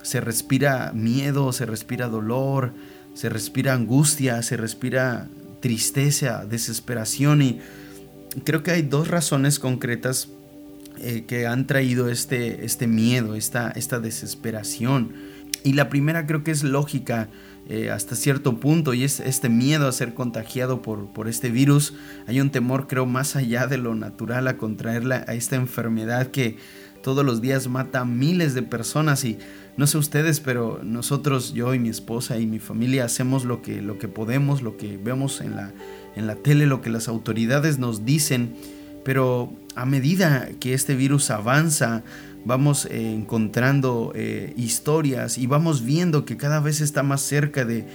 se 0.01 0.20
respira 0.20 0.91
miedo, 0.93 1.53
se 1.53 1.65
respira 1.65 2.10
dolor, 2.10 2.74
se 3.13 3.29
respira 3.29 3.74
angustia, 3.74 4.41
se 4.41 4.58
respira 4.58 5.29
tristeza, 5.60 6.46
desesperación 6.46 7.41
y 7.41 7.60
creo 8.43 8.63
que 8.63 8.72
hay 8.72 8.82
dos 8.82 9.08
razones 9.08 9.60
concretas 9.60 10.29
eh, 11.00 11.25
que 11.27 11.48
han 11.48 11.67
traído 11.67 12.10
este, 12.10 12.65
este 12.65 12.88
miedo, 12.88 13.36
esta, 13.36 13.72
esta 13.72 14.00
desesperación. 14.00 15.13
Y 15.63 15.74
la 15.74 15.89
primera 15.89 16.27
creo 16.27 16.43
que 16.43 16.51
es 16.51 16.63
lógica 16.63 17.29
eh, 17.70 17.89
hasta 17.89 18.15
cierto 18.15 18.60
punto 18.60 18.93
y 18.93 19.03
es 19.03 19.22
este 19.22 19.48
miedo 19.48 19.88
a 19.88 19.91
ser 19.91 20.13
contagiado 20.13 20.82
por, 20.82 21.13
por 21.13 21.27
este 21.27 21.50
virus. 21.50 21.93
Hay 22.27 22.41
un 22.41 22.50
temor 22.50 22.88
creo 22.88 23.05
más 23.05 23.36
allá 23.36 23.67
de 23.67 23.77
lo 23.77 23.96
natural 23.96 24.48
a 24.48 24.58
contraerla 24.58 25.24
a 25.27 25.34
esta 25.34 25.55
enfermedad 25.55 26.27
que 26.27 26.58
todos 27.04 27.24
los 27.24 27.42
días 27.42 27.68
mata 27.68 28.00
a 28.00 28.06
miles 28.06 28.56
de 28.56 28.64
personas 28.64 29.24
y 29.26 29.38
no 29.78 29.86
sé 29.86 29.98
ustedes, 29.98 30.40
pero 30.40 30.80
nosotros, 30.84 31.54
yo 31.54 31.74
y 31.74 31.80
mi 31.80 31.90
esposa 31.90 32.40
y 32.40 32.48
mi 32.48 32.60
familia 32.60 33.06
hacemos 33.06 33.46
lo 33.46 33.62
que, 33.62 33.82
lo 33.82 34.00
que 34.00 34.08
podemos, 34.08 34.62
lo 34.64 34.78
que 34.78 34.98
vemos 34.98 35.42
en 35.42 35.56
la, 35.56 35.72
en 36.16 36.26
la 36.26 36.36
tele, 36.36 36.66
lo 36.66 36.82
que 36.82 36.90
las 36.90 37.08
autoridades 37.08 37.78
nos 37.78 38.06
dicen, 38.06 38.56
pero 39.04 39.54
a 39.76 39.86
medida 39.86 40.50
que 40.60 40.74
este 40.74 40.96
virus 40.96 41.30
avanza, 41.30 42.04
vamos 42.46 42.86
eh, 42.86 43.14
encontrando 43.14 44.12
eh, 44.16 44.54
historias 44.58 45.38
y 45.38 45.48
vamos 45.48 45.84
viendo 45.84 46.26
que 46.26 46.38
cada 46.38 46.60
vez 46.60 46.82
está 46.82 47.04
más 47.04 47.22
cerca 47.22 47.66
de, 47.66 47.86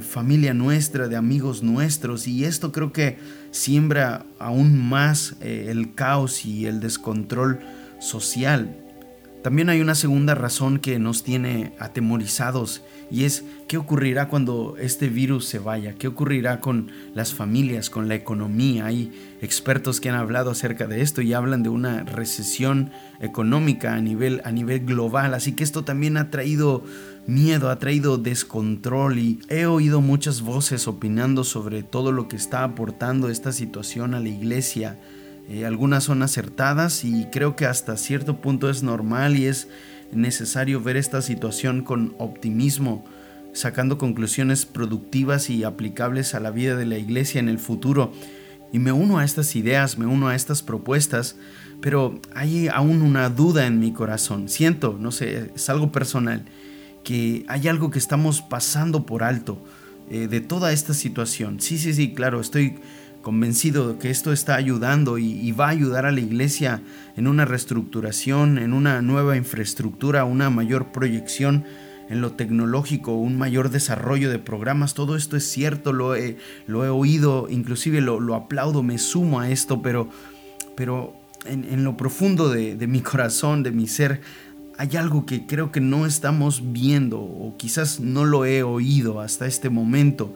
familia 0.00 0.54
nuestra, 0.54 1.08
de 1.08 1.16
amigos 1.16 1.62
nuestros 1.62 2.28
y 2.28 2.44
esto 2.44 2.70
creo 2.70 2.92
que 2.92 3.18
siembra 3.50 4.24
aún 4.38 4.78
más 4.78 5.34
eh, 5.40 5.66
el 5.70 5.94
caos 5.94 6.44
y 6.44 6.66
el 6.66 6.80
descontrol 6.80 7.58
social. 8.02 8.76
También 9.42 9.70
hay 9.70 9.80
una 9.80 9.96
segunda 9.96 10.36
razón 10.36 10.78
que 10.78 11.00
nos 11.00 11.24
tiene 11.24 11.72
atemorizados 11.80 12.82
y 13.10 13.24
es 13.24 13.44
qué 13.66 13.76
ocurrirá 13.76 14.28
cuando 14.28 14.76
este 14.78 15.08
virus 15.08 15.46
se 15.46 15.58
vaya, 15.58 15.94
qué 15.94 16.06
ocurrirá 16.06 16.60
con 16.60 16.92
las 17.12 17.34
familias, 17.34 17.90
con 17.90 18.06
la 18.06 18.14
economía. 18.14 18.86
Hay 18.86 19.12
expertos 19.40 20.00
que 20.00 20.08
han 20.10 20.14
hablado 20.14 20.52
acerca 20.52 20.86
de 20.86 21.02
esto 21.02 21.22
y 21.22 21.32
hablan 21.32 21.64
de 21.64 21.70
una 21.70 22.04
recesión 22.04 22.92
económica 23.20 23.94
a 23.94 24.00
nivel, 24.00 24.42
a 24.44 24.52
nivel 24.52 24.86
global, 24.86 25.34
así 25.34 25.52
que 25.52 25.64
esto 25.64 25.82
también 25.82 26.16
ha 26.18 26.30
traído 26.30 26.84
miedo, 27.26 27.68
ha 27.68 27.80
traído 27.80 28.18
descontrol 28.18 29.18
y 29.18 29.40
he 29.48 29.66
oído 29.66 30.00
muchas 30.00 30.40
voces 30.40 30.86
opinando 30.86 31.42
sobre 31.42 31.82
todo 31.82 32.12
lo 32.12 32.28
que 32.28 32.36
está 32.36 32.62
aportando 32.62 33.28
esta 33.28 33.50
situación 33.50 34.14
a 34.14 34.20
la 34.20 34.28
iglesia 34.28 34.98
eh, 35.48 35.66
algunas 35.66 36.04
son 36.04 36.22
acertadas 36.22 37.04
y 37.04 37.26
creo 37.32 37.56
que 37.56 37.66
hasta 37.66 37.96
cierto 37.96 38.40
punto 38.40 38.70
es 38.70 38.82
normal 38.82 39.36
y 39.36 39.46
es 39.46 39.68
necesario 40.12 40.80
ver 40.80 40.96
esta 40.96 41.22
situación 41.22 41.82
con 41.82 42.14
optimismo, 42.18 43.04
sacando 43.52 43.98
conclusiones 43.98 44.66
productivas 44.66 45.50
y 45.50 45.64
aplicables 45.64 46.34
a 46.34 46.40
la 46.40 46.50
vida 46.50 46.76
de 46.76 46.86
la 46.86 46.98
iglesia 46.98 47.40
en 47.40 47.48
el 47.48 47.58
futuro. 47.58 48.12
Y 48.72 48.78
me 48.78 48.92
uno 48.92 49.18
a 49.18 49.24
estas 49.24 49.54
ideas, 49.56 49.98
me 49.98 50.06
uno 50.06 50.28
a 50.28 50.34
estas 50.34 50.62
propuestas, 50.62 51.36
pero 51.80 52.20
hay 52.34 52.68
aún 52.68 53.02
una 53.02 53.28
duda 53.28 53.66
en 53.66 53.78
mi 53.80 53.92
corazón. 53.92 54.48
Siento, 54.48 54.96
no 54.98 55.10
sé, 55.10 55.50
es 55.54 55.68
algo 55.68 55.92
personal, 55.92 56.44
que 57.04 57.44
hay 57.48 57.68
algo 57.68 57.90
que 57.90 57.98
estamos 57.98 58.40
pasando 58.40 59.04
por 59.04 59.22
alto 59.22 59.62
eh, 60.08 60.28
de 60.28 60.40
toda 60.40 60.72
esta 60.72 60.94
situación. 60.94 61.60
Sí, 61.60 61.76
sí, 61.76 61.92
sí, 61.92 62.14
claro, 62.14 62.40
estoy 62.40 62.76
convencido 63.22 63.92
de 63.92 63.98
que 63.98 64.10
esto 64.10 64.32
está 64.32 64.56
ayudando 64.56 65.16
y, 65.16 65.50
va 65.52 65.66
a 65.66 65.70
ayudar 65.70 66.04
a 66.04 66.12
la 66.12 66.20
iglesia 66.20 66.82
en 67.16 67.26
una 67.26 67.44
reestructuración, 67.44 68.58
en 68.58 68.72
una 68.72 69.00
nueva 69.00 69.36
infraestructura, 69.36 70.24
una 70.24 70.50
mayor 70.50 70.92
proyección 70.92 71.64
en 72.10 72.20
lo 72.20 72.32
tecnológico, 72.32 73.14
un 73.14 73.38
mayor 73.38 73.70
desarrollo 73.70 74.28
de 74.28 74.38
programas. 74.38 74.94
Todo 74.94 75.16
esto 75.16 75.36
es 75.36 75.48
cierto, 75.48 75.92
lo 75.92 76.14
he, 76.14 76.36
lo 76.66 76.84
he 76.84 76.88
oído, 76.88 77.46
inclusive 77.48 78.00
lo, 78.00 78.34
aplaudo, 78.34 78.82
me 78.82 78.98
sumo 78.98 79.40
a 79.40 79.48
esto, 79.50 79.80
pero, 79.80 80.10
pero 80.76 81.14
en, 81.46 81.84
lo 81.84 81.96
profundo 81.96 82.50
de, 82.50 82.76
de 82.76 82.86
mi 82.86 83.00
corazón, 83.00 83.62
de 83.62 83.70
mi 83.70 83.86
ser, 83.86 84.20
hay 84.78 84.96
algo 84.96 85.26
que 85.26 85.46
creo 85.46 85.70
que 85.70 85.80
no 85.80 86.06
estamos 86.06 86.72
viendo 86.72 87.20
o 87.20 87.56
quizás 87.56 88.00
no 88.00 88.24
lo 88.24 88.44
he 88.44 88.62
oído 88.62 89.20
hasta 89.20 89.46
este 89.46 89.70
momento 89.70 90.34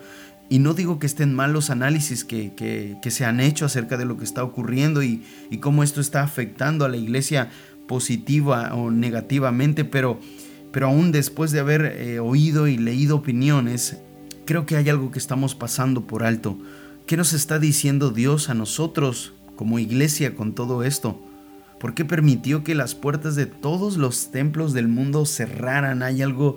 y 0.49 0.61
no 0.61 0.75
digo 0.75 0.99
que 0.99 1.07
estén 1.07 1.35
mal 1.35 1.53
los 1.53 1.71
análisis 1.71 2.25
que, 2.25 2.99
se 3.09 3.25
han 3.25 3.41
hecho 3.41 3.65
acerca 3.65 3.97
de 3.97 4.05
lo 4.05 4.17
que 4.17 4.25
está 4.25 4.45
ocurriendo 4.45 5.03
y, 5.03 5.23
cómo 5.61 5.83
esto 5.83 6.01
está 6.01 6.23
afectando 6.23 6.85
a 6.85 6.89
la 6.89 6.97
iglesia 6.97 7.51
positiva 7.89 8.75
o 8.75 8.91
negativamente, 8.91 9.85
pero, 9.85 10.21
pero 10.73 10.87
aún 10.87 11.13
después 11.13 11.51
de 11.53 11.61
haber 11.61 11.85
eh, 11.85 12.21
oído 12.21 12.69
y 12.69 12.77
leído 12.79 13.17
opiniones, 13.17 13.99
creo 14.45 14.67
que 14.67 14.77
hay 14.77 14.89
algo 14.89 15.11
que 15.11 15.19
estamos 15.19 15.55
pasando 15.55 16.07
por 16.07 16.25
alto. 16.25 16.59
¿Qué 17.07 17.17
nos 17.17 17.33
está 17.33 17.59
diciendo 17.59 18.11
Dios 18.11 18.49
a 18.49 18.55
nosotros 18.55 19.33
como 19.57 19.79
iglesia 19.79 20.35
con 20.35 20.55
todo 20.55 20.83
esto? 20.83 21.21
¿Por 21.79 21.95
qué 21.95 22.05
permitió 22.05 22.65
que 22.65 22.75
las 22.75 22.95
puertas 22.95 23.37
de 23.37 23.47
todos 23.47 23.97
los 23.97 24.31
templos 24.31 24.73
del 24.73 24.89
mundo 24.89 25.27
cerraran? 25.27 26.03
Hay 26.03 26.23
algo 26.23 26.57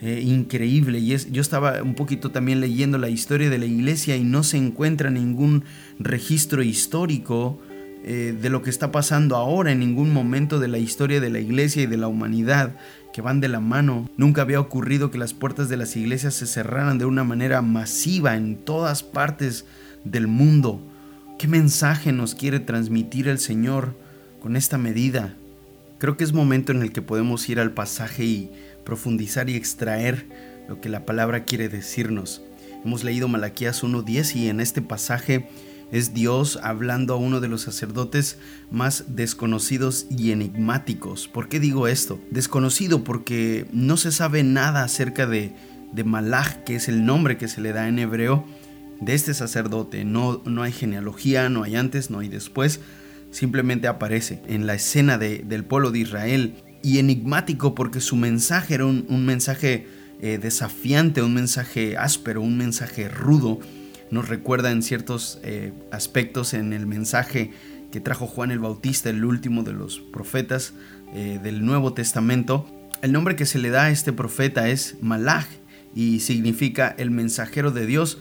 eh, 0.00 0.22
increíble. 0.24 0.98
Y 0.98 1.12
es, 1.12 1.30
yo 1.30 1.40
estaba 1.40 1.82
un 1.82 1.94
poquito 1.94 2.30
también 2.30 2.60
leyendo 2.60 2.98
la 2.98 3.08
historia 3.08 3.50
de 3.50 3.58
la 3.58 3.66
iglesia 3.66 4.16
y 4.16 4.24
no 4.24 4.42
se 4.42 4.56
encuentra 4.56 5.10
ningún 5.10 5.64
registro 5.98 6.62
histórico 6.62 7.60
eh, 8.04 8.36
de 8.40 8.48
lo 8.48 8.62
que 8.62 8.70
está 8.70 8.92
pasando 8.92 9.34
ahora 9.34 9.72
en 9.72 9.80
ningún 9.80 10.12
momento 10.12 10.60
de 10.60 10.68
la 10.68 10.78
historia 10.78 11.20
de 11.20 11.30
la 11.30 11.40
iglesia 11.40 11.82
y 11.82 11.86
de 11.86 11.96
la 11.96 12.06
humanidad 12.06 12.76
que 13.12 13.22
van 13.22 13.40
de 13.40 13.48
la 13.48 13.58
mano. 13.58 14.08
Nunca 14.16 14.42
había 14.42 14.60
ocurrido 14.60 15.10
que 15.10 15.18
las 15.18 15.34
puertas 15.34 15.68
de 15.68 15.76
las 15.76 15.96
iglesias 15.96 16.34
se 16.34 16.46
cerraran 16.46 16.98
de 16.98 17.04
una 17.04 17.24
manera 17.24 17.60
masiva 17.60 18.36
en 18.36 18.56
todas 18.56 19.02
partes 19.02 19.64
del 20.04 20.28
mundo. 20.28 20.80
¿Qué 21.38 21.48
mensaje 21.48 22.12
nos 22.12 22.36
quiere 22.36 22.60
transmitir 22.60 23.26
el 23.26 23.40
Señor 23.40 23.96
con 24.40 24.54
esta 24.54 24.78
medida? 24.78 25.34
Creo 25.98 26.16
que 26.16 26.22
es 26.22 26.32
momento 26.32 26.70
en 26.70 26.82
el 26.82 26.92
que 26.92 27.02
podemos 27.02 27.48
ir 27.48 27.58
al 27.58 27.72
pasaje 27.72 28.24
y 28.24 28.50
profundizar 28.88 29.50
y 29.50 29.54
extraer 29.54 30.24
lo 30.66 30.80
que 30.80 30.88
la 30.88 31.04
palabra 31.04 31.44
quiere 31.44 31.68
decirnos. 31.68 32.40
Hemos 32.82 33.04
leído 33.04 33.28
Malaquías 33.28 33.84
1.10 33.84 34.34
y 34.34 34.48
en 34.48 34.60
este 34.60 34.80
pasaje 34.80 35.46
es 35.92 36.14
Dios 36.14 36.58
hablando 36.62 37.12
a 37.12 37.18
uno 37.18 37.40
de 37.40 37.48
los 37.48 37.60
sacerdotes 37.60 38.38
más 38.70 39.04
desconocidos 39.08 40.06
y 40.08 40.32
enigmáticos. 40.32 41.28
¿Por 41.28 41.50
qué 41.50 41.60
digo 41.60 41.86
esto? 41.86 42.18
Desconocido 42.30 43.04
porque 43.04 43.66
no 43.72 43.98
se 43.98 44.10
sabe 44.10 44.42
nada 44.42 44.84
acerca 44.84 45.26
de, 45.26 45.52
de 45.92 46.04
Malach, 46.04 46.64
que 46.64 46.76
es 46.76 46.88
el 46.88 47.04
nombre 47.04 47.36
que 47.36 47.48
se 47.48 47.60
le 47.60 47.74
da 47.74 47.88
en 47.88 47.98
hebreo 47.98 48.46
de 49.02 49.12
este 49.12 49.34
sacerdote. 49.34 50.06
No, 50.06 50.40
no 50.46 50.62
hay 50.62 50.72
genealogía, 50.72 51.50
no 51.50 51.62
hay 51.62 51.76
antes, 51.76 52.08
no 52.08 52.20
hay 52.20 52.28
después. 52.28 52.80
Simplemente 53.32 53.86
aparece 53.86 54.40
en 54.48 54.66
la 54.66 54.72
escena 54.72 55.18
del 55.18 55.64
pueblo 55.66 55.90
de 55.90 55.98
Israel 55.98 56.54
y 56.82 56.98
enigmático 56.98 57.74
porque 57.74 58.00
su 58.00 58.16
mensaje 58.16 58.74
era 58.74 58.86
un, 58.86 59.26
mensaje 59.26 59.86
eh, 60.20 60.38
desafiante, 60.38 61.22
un 61.22 61.34
mensaje 61.34 61.96
áspero, 61.96 62.40
un 62.40 62.56
mensaje 62.56 63.08
rudo. 63.08 63.60
Nos 64.10 64.28
recuerda 64.28 64.70
en 64.70 64.82
ciertos 64.82 65.40
eh, 65.42 65.72
aspectos 65.90 66.54
en 66.54 66.72
el 66.72 66.86
mensaje 66.86 67.50
que 67.90 68.00
trajo 68.00 68.26
Juan 68.26 68.50
el 68.50 68.58
Bautista, 68.58 69.10
el 69.10 69.24
último 69.24 69.62
de 69.62 69.72
los 69.72 69.98
profetas 69.98 70.74
eh, 71.14 71.40
del 71.42 71.64
Nuevo 71.64 71.94
Testamento. 71.94 72.66
El 73.02 73.12
nombre 73.12 73.36
que 73.36 73.46
se 73.46 73.58
le 73.58 73.70
da 73.70 73.84
a 73.84 73.90
este 73.90 74.12
profeta 74.12 74.68
es 74.68 74.96
Malach 75.00 75.46
y 75.94 76.20
significa 76.20 76.94
el 76.98 77.10
mensajero 77.10 77.70
de 77.70 77.86
Dios. 77.86 78.18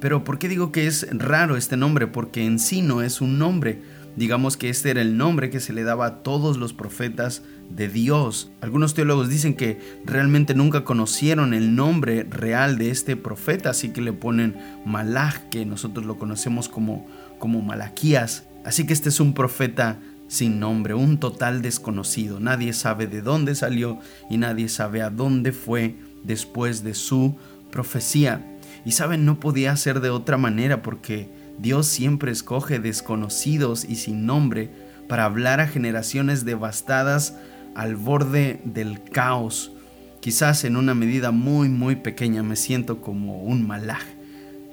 Pero 0.00 0.24
¿por 0.24 0.38
qué 0.38 0.48
digo 0.48 0.72
que 0.72 0.86
es 0.86 1.06
raro 1.10 1.56
este 1.56 1.76
nombre? 1.76 2.06
Porque 2.06 2.44
en 2.44 2.58
sí 2.58 2.82
no 2.82 3.02
es 3.02 3.20
un 3.20 3.38
nombre. 3.38 3.80
Digamos 4.16 4.56
que 4.56 4.70
este 4.70 4.90
era 4.90 5.02
el 5.02 5.18
nombre 5.18 5.50
que 5.50 5.60
se 5.60 5.74
le 5.74 5.84
daba 5.84 6.06
a 6.06 6.22
todos 6.22 6.56
los 6.56 6.72
profetas 6.72 7.42
de 7.70 7.88
Dios. 7.88 8.50
Algunos 8.62 8.94
teólogos 8.94 9.28
dicen 9.28 9.54
que 9.54 9.78
realmente 10.06 10.54
nunca 10.54 10.84
conocieron 10.84 11.52
el 11.52 11.74
nombre 11.76 12.24
real 12.24 12.78
de 12.78 12.90
este 12.90 13.16
profeta, 13.16 13.70
así 13.70 13.90
que 13.90 14.00
le 14.00 14.14
ponen 14.14 14.56
Malach, 14.86 15.48
que 15.50 15.66
nosotros 15.66 16.06
lo 16.06 16.16
conocemos 16.16 16.70
como, 16.70 17.06
como 17.38 17.60
Malaquías. 17.60 18.44
Así 18.64 18.86
que 18.86 18.94
este 18.94 19.10
es 19.10 19.20
un 19.20 19.34
profeta 19.34 19.98
sin 20.28 20.58
nombre, 20.58 20.94
un 20.94 21.20
total 21.20 21.60
desconocido. 21.60 22.40
Nadie 22.40 22.72
sabe 22.72 23.06
de 23.06 23.20
dónde 23.20 23.54
salió 23.54 24.00
y 24.30 24.38
nadie 24.38 24.68
sabe 24.68 25.02
a 25.02 25.10
dónde 25.10 25.52
fue 25.52 25.94
después 26.24 26.82
de 26.82 26.94
su 26.94 27.36
profecía. 27.70 28.44
Y 28.84 28.92
saben, 28.92 29.24
no 29.24 29.40
podía 29.40 29.76
ser 29.76 30.00
de 30.00 30.10
otra 30.10 30.36
manera 30.36 30.82
porque 30.82 31.28
Dios 31.58 31.86
siempre 31.86 32.32
escoge 32.32 32.78
desconocidos 32.78 33.84
y 33.84 33.96
sin 33.96 34.26
nombre 34.26 34.70
para 35.08 35.24
hablar 35.24 35.60
a 35.60 35.68
generaciones 35.68 36.44
devastadas 36.44 37.36
al 37.74 37.96
borde 37.96 38.60
del 38.64 39.02
caos. 39.02 39.72
Quizás 40.20 40.64
en 40.64 40.76
una 40.76 40.94
medida 40.94 41.30
muy 41.30 41.68
muy 41.68 41.96
pequeña 41.96 42.42
me 42.42 42.56
siento 42.56 43.00
como 43.00 43.42
un 43.42 43.66
malaj. 43.66 44.02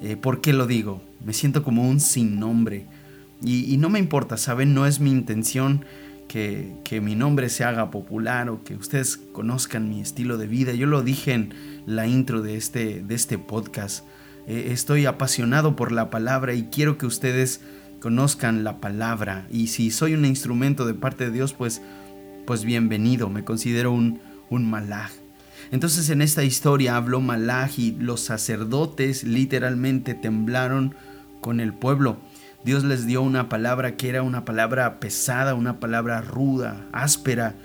Eh, 0.01 0.17
¿Por 0.17 0.41
qué 0.41 0.51
lo 0.51 0.67
digo? 0.67 1.01
Me 1.23 1.33
siento 1.33 1.63
como 1.63 1.87
un 1.87 1.99
sin 1.99 2.39
nombre. 2.39 2.87
Y, 3.45 3.75
no 3.77 3.89
me 3.89 3.99
importa, 3.99 4.37
¿saben? 4.37 4.73
No 4.73 4.85
es 4.85 5.01
mi 5.01 5.11
intención 5.11 5.83
que, 6.29 6.75
que, 6.85 7.01
mi 7.01 7.13
nombre 7.13 7.49
se 7.49 7.65
haga 7.65 7.91
popular 7.91 8.49
o 8.49 8.63
que 8.63 8.75
ustedes 8.75 9.17
conozcan 9.17 9.89
mi 9.89 9.99
estilo 9.99 10.37
de 10.37 10.47
vida. 10.47 10.71
Yo 10.71 10.87
lo 10.87 11.03
dije 11.03 11.33
en 11.33 11.53
la 11.85 12.07
intro 12.07 12.41
de 12.41 12.55
este, 12.55 13.03
de 13.03 13.15
este 13.15 13.37
podcast. 13.37 14.05
Eh, 14.47 14.69
estoy 14.71 15.05
apasionado 15.05 15.75
por 15.75 15.91
la 15.91 16.09
palabra 16.09 16.53
y 16.53 16.63
quiero 16.63 16.97
que 16.97 17.05
ustedes 17.05 17.61
conozcan 17.99 18.63
la 18.63 18.79
palabra. 18.79 19.47
Y 19.49 19.67
si 19.67 19.91
soy 19.91 20.13
un 20.13 20.25
instrumento 20.25 20.85
de 20.85 20.93
parte 20.93 21.25
de 21.25 21.31
Dios, 21.31 21.53
pues, 21.53 21.81
pues 22.45 22.63
bienvenido. 22.63 23.29
Me 23.29 23.43
considero 23.43 23.91
un, 23.91 24.19
un 24.49 24.69
malaj. 24.69 25.11
Entonces 25.71 26.09
en 26.09 26.21
esta 26.21 26.43
historia 26.43 26.95
habló 26.95 27.21
Malaj 27.21 27.79
y 27.79 27.93
los 27.93 28.21
sacerdotes 28.21 29.23
literalmente 29.23 30.13
temblaron 30.13 30.93
con 31.41 31.59
el 31.59 31.73
pueblo. 31.73 32.17
Dios 32.63 32.83
les 32.83 33.05
dio 33.05 33.21
una 33.21 33.49
palabra 33.49 33.95
que 33.97 34.09
era 34.09 34.21
una 34.21 34.45
palabra 34.45 34.99
pesada, 34.99 35.55
una 35.55 35.79
palabra 35.79 36.21
ruda, 36.21 36.85
áspera, 36.91 37.55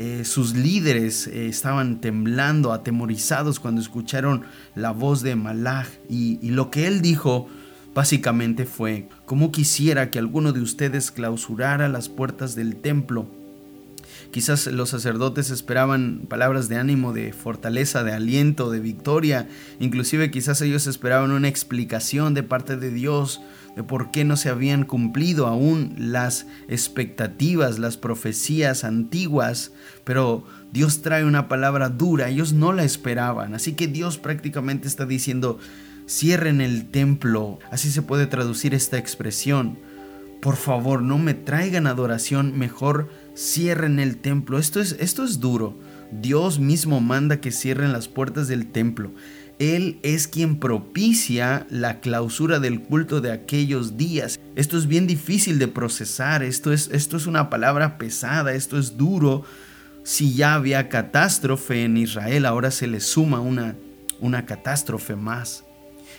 eh, 0.00 0.24
sus 0.24 0.54
líderes 0.54 1.26
eh, 1.26 1.48
estaban 1.48 2.00
temblando, 2.00 2.72
atemorizados 2.72 3.58
cuando 3.58 3.80
escucharon 3.80 4.44
la 4.76 4.92
voz 4.92 5.22
de 5.22 5.34
Malach. 5.34 5.88
Y, 6.08 6.38
y 6.40 6.52
lo 6.52 6.70
que 6.70 6.86
él 6.86 7.02
dijo 7.02 7.48
básicamente 7.94 8.64
fue, 8.64 9.08
como 9.26 9.50
quisiera 9.50 10.08
que 10.10 10.20
alguno 10.20 10.52
de 10.52 10.60
ustedes 10.60 11.10
clausurara 11.10 11.88
las 11.88 12.08
puertas 12.08 12.54
del 12.54 12.76
templo 12.76 13.28
Quizás 14.30 14.66
los 14.66 14.90
sacerdotes 14.90 15.50
esperaban 15.50 16.26
palabras 16.28 16.68
de 16.68 16.76
ánimo, 16.76 17.12
de 17.12 17.32
fortaleza, 17.32 18.04
de 18.04 18.12
aliento, 18.12 18.70
de 18.70 18.80
victoria. 18.80 19.48
Inclusive 19.80 20.30
quizás 20.30 20.60
ellos 20.60 20.86
esperaban 20.86 21.30
una 21.30 21.48
explicación 21.48 22.34
de 22.34 22.42
parte 22.42 22.76
de 22.76 22.90
Dios 22.90 23.40
de 23.78 23.84
por 23.84 24.10
qué 24.10 24.24
no 24.24 24.36
se 24.36 24.48
habían 24.48 24.84
cumplido 24.84 25.46
aún 25.46 25.94
las 25.98 26.46
expectativas, 26.66 27.78
las 27.78 27.96
profecías 27.96 28.82
antiguas. 28.82 29.70
Pero 30.02 30.44
Dios 30.72 31.00
trae 31.00 31.24
una 31.24 31.46
palabra 31.46 31.88
dura, 31.88 32.28
ellos 32.28 32.52
no 32.52 32.72
la 32.72 32.82
esperaban. 32.82 33.54
Así 33.54 33.74
que 33.74 33.86
Dios 33.86 34.18
prácticamente 34.18 34.88
está 34.88 35.06
diciendo, 35.06 35.60
cierren 36.08 36.60
el 36.60 36.90
templo. 36.90 37.60
Así 37.70 37.92
se 37.92 38.02
puede 38.02 38.26
traducir 38.26 38.74
esta 38.74 38.98
expresión. 38.98 39.78
Por 40.40 40.56
favor, 40.56 41.00
no 41.00 41.18
me 41.18 41.34
traigan 41.34 41.86
adoración, 41.86 42.58
mejor 42.58 43.08
cierren 43.38 44.00
el 44.00 44.16
templo. 44.16 44.58
Esto 44.58 44.80
es, 44.80 44.96
esto 44.98 45.24
es 45.24 45.38
duro. 45.38 45.78
Dios 46.10 46.58
mismo 46.58 47.00
manda 47.00 47.40
que 47.40 47.52
cierren 47.52 47.92
las 47.92 48.08
puertas 48.08 48.48
del 48.48 48.66
templo. 48.66 49.12
Él 49.58 49.98
es 50.02 50.28
quien 50.28 50.58
propicia 50.58 51.66
la 51.70 52.00
clausura 52.00 52.60
del 52.60 52.80
culto 52.80 53.20
de 53.20 53.32
aquellos 53.32 53.96
días. 53.96 54.38
Esto 54.56 54.76
es 54.76 54.86
bien 54.86 55.06
difícil 55.06 55.58
de 55.58 55.68
procesar, 55.68 56.42
esto 56.42 56.72
es, 56.72 56.88
esto 56.92 57.16
es 57.16 57.26
una 57.26 57.50
palabra 57.50 57.98
pesada, 57.98 58.54
esto 58.54 58.78
es 58.78 58.96
duro. 58.96 59.44
Si 60.04 60.34
ya 60.34 60.54
había 60.54 60.88
catástrofe 60.88 61.84
en 61.84 61.96
Israel, 61.96 62.46
ahora 62.46 62.70
se 62.70 62.86
le 62.86 63.00
suma 63.00 63.40
una, 63.40 63.76
una 64.20 64.46
catástrofe 64.46 65.16
más. 65.16 65.64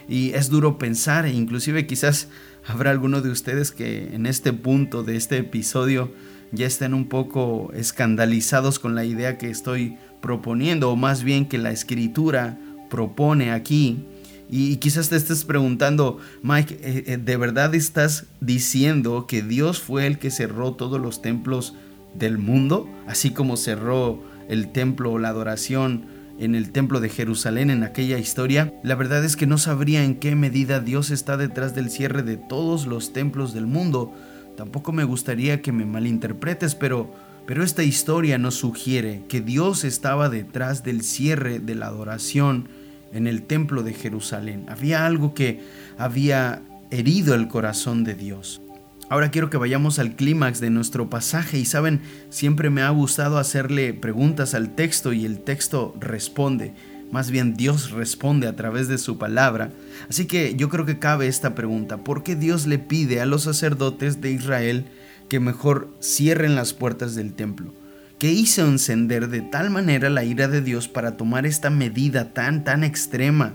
Y 0.08 0.32
es 0.32 0.50
duro 0.50 0.78
pensar, 0.78 1.26
e 1.26 1.32
inclusive 1.32 1.88
quizás 1.88 2.28
Habrá 2.70 2.92
alguno 2.92 3.22
de 3.22 3.32
ustedes 3.32 3.72
que 3.72 4.14
en 4.14 4.26
este 4.26 4.54
punto 4.54 5.04
de 5.04 5.16
este 5.16 5.38
episodio 5.38 6.12
ya 6.52 6.66
estén 6.66 6.94
un 6.94 7.08
poco 7.08 7.72
escandalizados 7.74 8.80
con 8.80 8.96
la 8.96 9.06
idea 9.06 9.38
que 9.38 9.50
estoy 9.50 9.98
proponiendo, 10.22 10.92
o 10.92 10.96
más 10.96 11.24
bien 11.24 11.48
que 11.48 11.58
la 11.58 11.72
escritura 11.72 12.58
propone 12.90 13.52
aquí. 13.52 14.06
Y 14.50 14.78
quizás 14.78 15.10
te 15.10 15.16
estés 15.16 15.46
preguntando, 15.46 16.18
Mike, 16.42 16.80
eh, 16.82 17.04
eh, 17.06 17.18
¿de 17.18 17.38
verdad 17.38 17.76
estás 17.76 18.26
diciendo 18.42 19.28
que 19.28 19.44
Dios 19.44 19.80
fue 19.80 20.08
el 20.08 20.18
que 20.18 20.32
cerró 20.32 20.74
todos 20.74 21.00
los 21.00 21.22
templos 21.22 21.76
del 22.16 22.40
mundo? 22.40 22.90
Así 23.08 23.30
como 23.30 23.58
cerró 23.58 24.24
el 24.50 24.72
templo 24.72 25.12
o 25.12 25.20
la 25.20 25.30
adoración 25.30 26.06
en 26.40 26.56
el 26.56 26.72
templo 26.72 27.00
de 27.00 27.10
Jerusalén 27.10 27.70
en 27.70 27.84
aquella 27.84 28.18
historia, 28.18 28.74
la 28.82 28.96
verdad 28.96 29.24
es 29.24 29.36
que 29.36 29.46
no 29.46 29.58
sabría 29.58 30.04
en 30.04 30.16
qué 30.16 30.36
medida 30.36 30.80
Dios 30.80 31.12
está 31.12 31.38
detrás 31.38 31.76
del 31.76 31.92
cierre 31.92 32.24
de 32.24 32.38
todos 32.38 32.88
los 32.88 33.14
templos 33.14 33.54
del 33.54 33.68
mundo. 33.68 34.14
Tampoco 34.60 34.92
me 34.92 35.06
gustaría 35.06 35.62
que 35.62 35.72
me 35.72 35.86
malinterpretes, 35.86 36.76
pero, 36.76 37.10
pero 37.48 37.64
esta 37.64 37.82
historia 37.82 38.38
nos 38.38 38.56
sugiere 38.56 39.24
que 39.30 39.40
Dios 39.40 39.86
estaba 39.86 40.28
detrás 40.28 40.84
del 40.84 41.02
cierre 41.02 41.60
de 41.60 41.76
la 41.76 41.86
adoración 41.86 42.68
en 43.14 43.26
el 43.26 43.44
templo 43.44 43.84
de 43.84 43.94
Jerusalén. 43.94 44.66
Había 44.68 45.06
algo 45.06 45.34
que 45.34 45.62
había 45.98 46.62
herido 46.92 47.36
el 47.36 47.48
corazón 47.48 48.04
de 48.04 48.16
Dios. 48.16 48.62
Ahora 49.08 49.32
quiero 49.32 49.50
que 49.50 49.56
vayamos 49.56 49.98
al 49.98 50.18
clímax 50.18 50.60
de 50.60 50.72
nuestro 50.72 51.10
pasaje 51.10 51.58
y 51.58 51.64
saben, 51.64 52.02
siempre 52.30 52.70
me 52.70 52.82
ha 52.82 52.90
gustado 52.90 53.38
hacerle 53.38 53.94
preguntas 53.94 54.54
al 54.56 54.76
texto 54.76 55.14
y 55.14 55.24
el 55.24 55.40
texto 55.40 55.96
responde. 56.02 56.74
Más 57.12 57.32
bien 57.32 57.56
Dios 57.56 57.92
responde 57.92 58.48
a 58.48 58.56
través 58.56 58.88
de 58.88 58.98
su 58.98 59.18
palabra. 59.18 59.72
Así 60.10 60.26
que 60.26 60.56
yo 60.56 60.70
creo 60.70 60.86
que 60.86 61.00
cabe 61.00 61.28
esta 61.28 61.56
pregunta. 61.56 61.98
¿Por 61.98 62.24
qué 62.24 62.36
Dios 62.36 62.68
le 62.68 62.78
pide 62.78 63.20
a 63.20 63.26
los 63.26 63.44
sacerdotes 63.44 64.22
de 64.22 64.32
Israel 64.32 64.86
que 65.28 65.40
mejor 65.40 65.90
cierren 66.02 66.56
las 66.56 66.74
puertas 66.74 67.16
del 67.16 67.34
templo? 67.34 67.74
¿Qué 68.20 68.32
hizo 68.32 68.68
encender 68.68 69.30
de 69.30 69.42
tal 69.42 69.70
manera 69.70 70.10
la 70.10 70.24
ira 70.24 70.48
de 70.48 70.62
Dios 70.62 70.88
para 70.88 71.18
tomar 71.18 71.46
esta 71.46 71.70
medida 71.70 72.34
tan, 72.34 72.64
tan 72.64 72.84
extrema? 72.84 73.54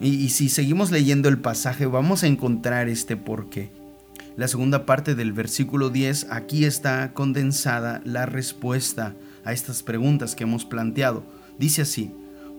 Y, 0.00 0.08
y 0.08 0.28
si 0.30 0.48
seguimos 0.48 0.90
leyendo 0.90 1.28
el 1.28 1.38
pasaje 1.38 1.86
vamos 1.86 2.22
a 2.22 2.28
encontrar 2.28 2.88
este 2.88 3.16
porqué. 3.16 3.70
La 4.36 4.48
segunda 4.48 4.86
parte 4.86 5.14
del 5.14 5.32
versículo 5.32 5.90
10, 5.90 6.28
aquí 6.30 6.66
está 6.66 7.12
condensada 7.14 8.00
la 8.04 8.26
respuesta 8.26 9.14
a 9.44 9.52
estas 9.52 9.82
preguntas 9.82 10.34
que 10.34 10.44
hemos 10.44 10.66
planteado. 10.66 11.24
Dice 11.58 11.82
así, 11.82 12.12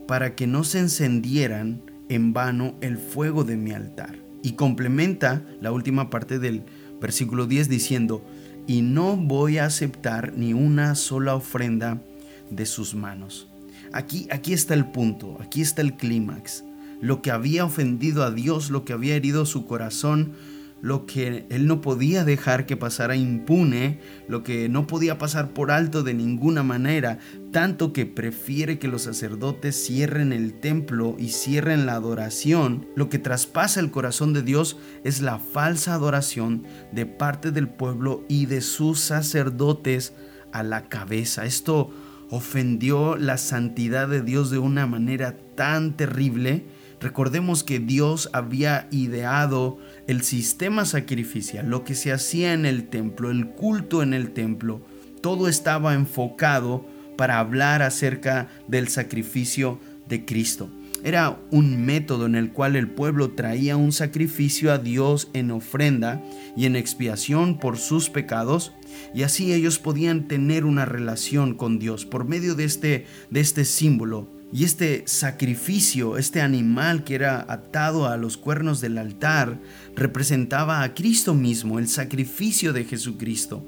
para 0.08 0.36
que 0.36 0.48
no 0.48 0.64
se 0.64 0.80
encendieran 0.80 1.82
en 2.10 2.34
vano 2.34 2.76
el 2.82 2.98
fuego 2.98 3.44
de 3.44 3.58
mi 3.58 3.72
altar. 3.72 4.18
Y 4.42 4.54
complementa 4.54 5.44
la 5.62 5.72
última 5.72 6.10
parte 6.10 6.40
del 6.40 6.64
versículo 7.02 7.46
10 7.46 7.70
diciendo, 7.70 8.26
y 8.66 8.82
no 8.82 9.16
voy 9.16 9.58
a 9.58 9.66
aceptar 9.66 10.34
ni 10.36 10.54
una 10.54 10.96
sola 10.96 11.36
ofrenda 11.36 12.02
de 12.50 12.66
sus 12.66 12.96
manos. 12.96 13.48
Aquí, 13.94 14.28
aquí 14.32 14.54
está 14.54 14.74
el 14.74 14.86
punto, 14.86 15.38
aquí 15.42 15.62
está 15.62 15.82
el 15.82 15.96
clímax. 15.96 16.64
Lo 17.02 17.22
que 17.22 17.32
había 17.32 17.66
ofendido 17.66 18.24
a 18.24 18.32
Dios, 18.32 18.70
lo 18.70 18.84
que 18.84 18.94
había 18.94 19.16
herido 19.16 19.46
su 19.46 19.66
corazón, 19.66 20.34
lo 20.82 21.06
que 21.06 21.46
él 21.50 21.68
no 21.68 21.82
podía 21.82 22.24
dejar 22.24 22.66
que 22.66 22.78
pasara 22.78 23.16
impune, 23.16 24.00
lo 24.28 24.44
que 24.44 24.70
no 24.70 24.86
podía 24.86 25.18
pasar 25.18 25.54
por 25.54 25.72
alto 25.72 26.04
de 26.04 26.14
ninguna 26.14 26.64
manera, 26.64 27.20
tanto 27.52 27.94
que 27.94 28.06
prefiere 28.06 28.78
que 28.78 28.88
los 28.88 29.04
sacerdotes 29.04 29.76
cierren 29.76 30.32
el 30.32 30.54
templo 30.54 31.16
y 31.18 31.30
cierren 31.30 31.86
la 31.86 31.94
adoración, 31.94 32.88
lo 32.96 33.10
que 33.10 33.20
traspasa 33.20 33.80
el 33.80 33.92
corazón 33.92 34.34
de 34.34 34.44
Dios 34.44 34.78
es 35.04 35.22
la 35.22 35.40
falsa 35.40 35.94
adoración 35.94 36.64
de 36.92 37.06
parte 37.06 37.52
del 37.52 37.68
pueblo 37.68 38.24
y 38.28 38.46
de 38.46 38.62
sus 38.62 39.00
sacerdotes 39.00 40.14
a 40.52 40.64
la 40.64 40.90
cabeza. 40.90 41.46
Esto 41.46 41.90
ofendió 42.30 43.16
la 43.16 43.38
santidad 43.38 44.08
de 44.08 44.22
Dios 44.22 44.52
de 44.52 44.60
una 44.60 44.86
manera 44.86 45.38
tan 45.56 45.96
terrible 45.98 46.66
Recordemos 47.00 47.64
que 47.64 47.80
Dios 47.80 48.30
había 48.34 48.88
ideado 48.92 49.78
el 50.08 50.24
sistema 50.24 50.86
sacrificial, 50.86 51.70
lo 51.70 51.84
que 51.84 51.94
se 51.94 52.12
hacía 52.12 52.54
en 52.54 52.66
el 52.66 52.88
templo, 52.88 53.30
el 53.30 53.48
culto 53.48 54.02
en 54.02 54.14
el 54.14 54.32
templo, 54.32 54.82
todo 55.22 55.50
estaba 55.50 55.94
enfocado 55.94 56.86
para 57.18 57.40
hablar 57.40 57.82
acerca 57.82 58.48
del 58.68 58.88
sacrificio 58.88 59.80
de 60.08 60.24
Cristo. 60.24 60.70
Era 61.04 61.40
un 61.52 61.86
método 61.86 62.26
en 62.26 62.36
el 62.36 62.52
cual 62.52 62.76
el 62.76 62.90
pueblo 62.90 63.32
traía 63.32 63.78
un 63.78 63.92
sacrificio 63.92 64.72
a 64.72 64.78
Dios 64.78 65.30
en 65.34 65.52
ofrenda 65.52 66.24
y 66.56 66.66
en 66.66 66.76
expiación 66.76 67.60
por 67.60 67.78
sus 67.78 68.10
pecados, 68.10 68.72
y 69.14 69.24
así 69.24 69.54
ellos 69.54 69.78
podían 69.78 70.28
tener 70.28 70.66
una 70.66 70.86
relación 70.86 71.54
con 71.54 71.80
Dios 71.80 72.06
por 72.06 72.26
medio 72.26 72.56
de 72.56 72.64
este, 72.64 73.06
de 73.30 73.40
este 73.42 73.66
símbolo 73.66 74.37
y 74.52 74.64
este 74.64 75.04
sacrificio, 75.08 76.18
este 76.18 76.42
animal 76.42 77.04
que 77.04 77.16
era 77.16 77.46
atado 77.50 78.08
a 78.08 78.18
los 78.18 78.38
cuernos 78.38 78.80
del 78.80 78.98
altar, 78.98 79.60
representaba 79.96 80.84
a 80.84 80.94
Cristo 80.94 81.34
mismo, 81.34 81.80
el 81.80 81.88
sacrificio 81.88 82.74
de 82.74 82.86
Jesucristo. 82.86 83.66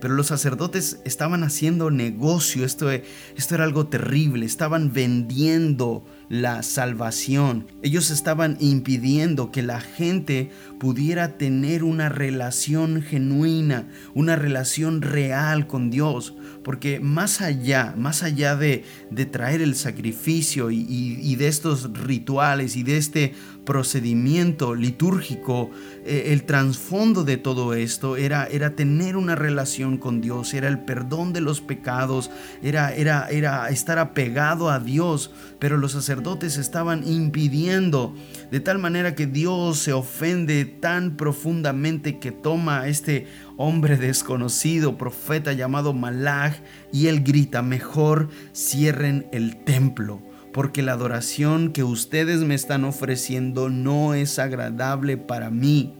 pero 0.00 0.14
los 0.14 0.26
sacerdotes 0.26 0.98
estaban 1.04 1.44
haciendo 1.44 1.92
negocio, 1.92 2.64
esto, 2.64 2.90
esto 2.90 3.54
era 3.54 3.62
algo 3.62 3.86
terrible, 3.86 4.44
estaban 4.44 4.92
vendiendo 4.92 6.04
la 6.32 6.62
salvación. 6.62 7.66
Ellos 7.82 8.10
estaban 8.10 8.56
impidiendo 8.58 9.52
que 9.52 9.60
la 9.60 9.82
gente 9.82 10.50
pudiera 10.80 11.36
tener 11.36 11.84
una 11.84 12.08
relación 12.08 13.02
genuina, 13.02 13.86
una 14.14 14.34
relación 14.34 15.02
real 15.02 15.66
con 15.66 15.90
Dios, 15.90 16.34
porque 16.64 17.00
más 17.00 17.42
allá, 17.42 17.94
más 17.98 18.22
allá 18.22 18.56
de, 18.56 18.82
de 19.10 19.26
traer 19.26 19.60
el 19.60 19.74
sacrificio 19.74 20.70
y, 20.70 21.36
de 21.36 21.48
estos 21.48 21.92
rituales 21.92 22.76
y 22.76 22.82
de 22.82 22.96
este 22.96 23.34
procedimiento 23.66 24.74
litúrgico, 24.74 25.70
eh, 26.04 26.28
el 26.28 26.44
trasfondo 26.44 27.24
de 27.24 27.36
todo 27.36 27.74
esto 27.74 28.16
era, 28.16 28.46
era 28.46 28.74
tener 28.74 29.16
una 29.16 29.34
relación 29.34 29.98
con 29.98 30.20
Dios, 30.22 30.54
era 30.54 30.68
el 30.68 30.80
perdón 30.80 31.32
de 31.32 31.42
los 31.42 31.60
pecados, 31.60 32.30
era, 32.62 32.94
era, 32.94 33.28
era 33.28 33.68
estar 33.68 33.98
apegado 33.98 34.70
a 34.70 34.80
Dios, 34.80 35.30
pero 35.58 35.76
los 35.76 35.92
sacerdotes 35.92 36.21
estaban 36.42 37.06
impidiendo, 37.06 38.14
de 38.50 38.60
tal 38.60 38.78
manera 38.78 39.14
que 39.14 39.26
Dios 39.26 39.78
se 39.78 39.92
ofende 39.92 40.64
tan 40.64 41.16
profundamente 41.16 42.18
que 42.18 42.32
toma 42.32 42.80
a 42.80 42.88
este 42.88 43.26
hombre 43.56 43.96
desconocido, 43.96 44.96
profeta 44.96 45.52
llamado 45.52 45.92
Malach, 45.92 46.54
y 46.92 47.08
él 47.08 47.22
grita, 47.22 47.62
mejor 47.62 48.28
cierren 48.54 49.26
el 49.32 49.56
templo 49.64 50.22
porque 50.52 50.82
la 50.82 50.92
adoración 50.92 51.72
que 51.72 51.82
ustedes 51.82 52.40
me 52.40 52.54
están 52.54 52.84
ofreciendo 52.84 53.70
no 53.70 54.12
es 54.12 54.38
agradable 54.38 55.16
para 55.16 55.48
mí. 55.48 55.94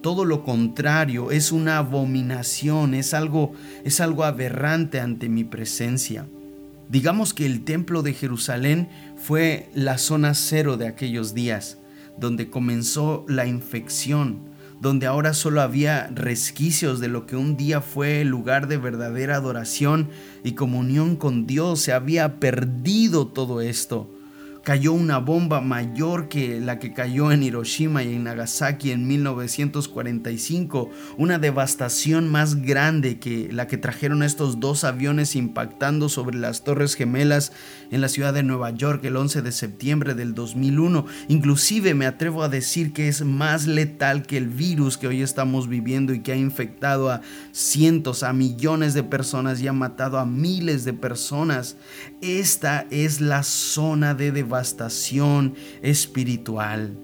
Todo 0.00 0.24
lo 0.24 0.44
contrario, 0.44 1.30
es 1.30 1.52
una 1.52 1.76
abominación, 1.76 2.94
es 2.94 3.12
algo 3.12 3.52
es 3.84 4.00
algo 4.00 4.24
aberrante 4.24 4.98
ante 4.98 5.28
mi 5.28 5.44
presencia. 5.44 6.26
Digamos 6.88 7.34
que 7.34 7.44
el 7.44 7.64
templo 7.64 8.02
de 8.02 8.14
Jerusalén 8.14 8.88
fue 9.16 9.68
la 9.74 9.98
zona 9.98 10.34
cero 10.34 10.76
de 10.76 10.86
aquellos 10.86 11.34
días, 11.34 11.78
donde 12.18 12.48
comenzó 12.48 13.26
la 13.28 13.46
infección, 13.46 14.48
donde 14.80 15.06
ahora 15.06 15.34
solo 15.34 15.60
había 15.60 16.06
resquicios 16.08 17.00
de 17.00 17.08
lo 17.08 17.26
que 17.26 17.36
un 17.36 17.56
día 17.56 17.80
fue 17.80 18.22
el 18.22 18.28
lugar 18.28 18.68
de 18.68 18.78
verdadera 18.78 19.36
adoración 19.36 20.08
y 20.44 20.52
comunión 20.52 21.16
con 21.16 21.46
Dios. 21.46 21.80
Se 21.80 21.92
había 21.92 22.40
perdido 22.40 23.26
todo 23.26 23.60
esto 23.60 24.10
cayó 24.68 24.92
una 24.92 25.16
bomba 25.16 25.62
mayor 25.62 26.28
que 26.28 26.60
la 26.60 26.78
que 26.78 26.92
cayó 26.92 27.32
en 27.32 27.42
Hiroshima 27.42 28.02
y 28.02 28.14
en 28.14 28.24
Nagasaki 28.24 28.90
en 28.90 29.08
1945, 29.08 30.90
una 31.16 31.38
devastación 31.38 32.28
más 32.28 32.56
grande 32.56 33.18
que 33.18 33.48
la 33.50 33.66
que 33.66 33.78
trajeron 33.78 34.22
estos 34.22 34.60
dos 34.60 34.84
aviones 34.84 35.36
impactando 35.36 36.10
sobre 36.10 36.36
las 36.36 36.64
Torres 36.64 36.96
Gemelas 36.96 37.50
en 37.90 38.02
la 38.02 38.10
ciudad 38.10 38.34
de 38.34 38.42
Nueva 38.42 38.68
York 38.68 39.02
el 39.06 39.16
11 39.16 39.40
de 39.40 39.52
septiembre 39.52 40.14
del 40.14 40.34
2001. 40.34 41.06
Inclusive 41.28 41.94
me 41.94 42.04
atrevo 42.04 42.42
a 42.42 42.50
decir 42.50 42.92
que 42.92 43.08
es 43.08 43.22
más 43.22 43.66
letal 43.66 44.24
que 44.24 44.36
el 44.36 44.48
virus 44.48 44.98
que 44.98 45.06
hoy 45.06 45.22
estamos 45.22 45.68
viviendo 45.68 46.12
y 46.12 46.20
que 46.20 46.32
ha 46.32 46.36
infectado 46.36 47.10
a 47.10 47.22
cientos, 47.52 48.22
a 48.22 48.34
millones 48.34 48.92
de 48.92 49.02
personas 49.02 49.62
y 49.62 49.66
ha 49.66 49.72
matado 49.72 50.18
a 50.18 50.26
miles 50.26 50.84
de 50.84 50.92
personas. 50.92 51.76
Esta 52.20 52.84
es 52.90 53.20
la 53.20 53.44
zona 53.44 54.12
de 54.12 54.32
devastación 54.32 55.54
espiritual. 55.82 56.98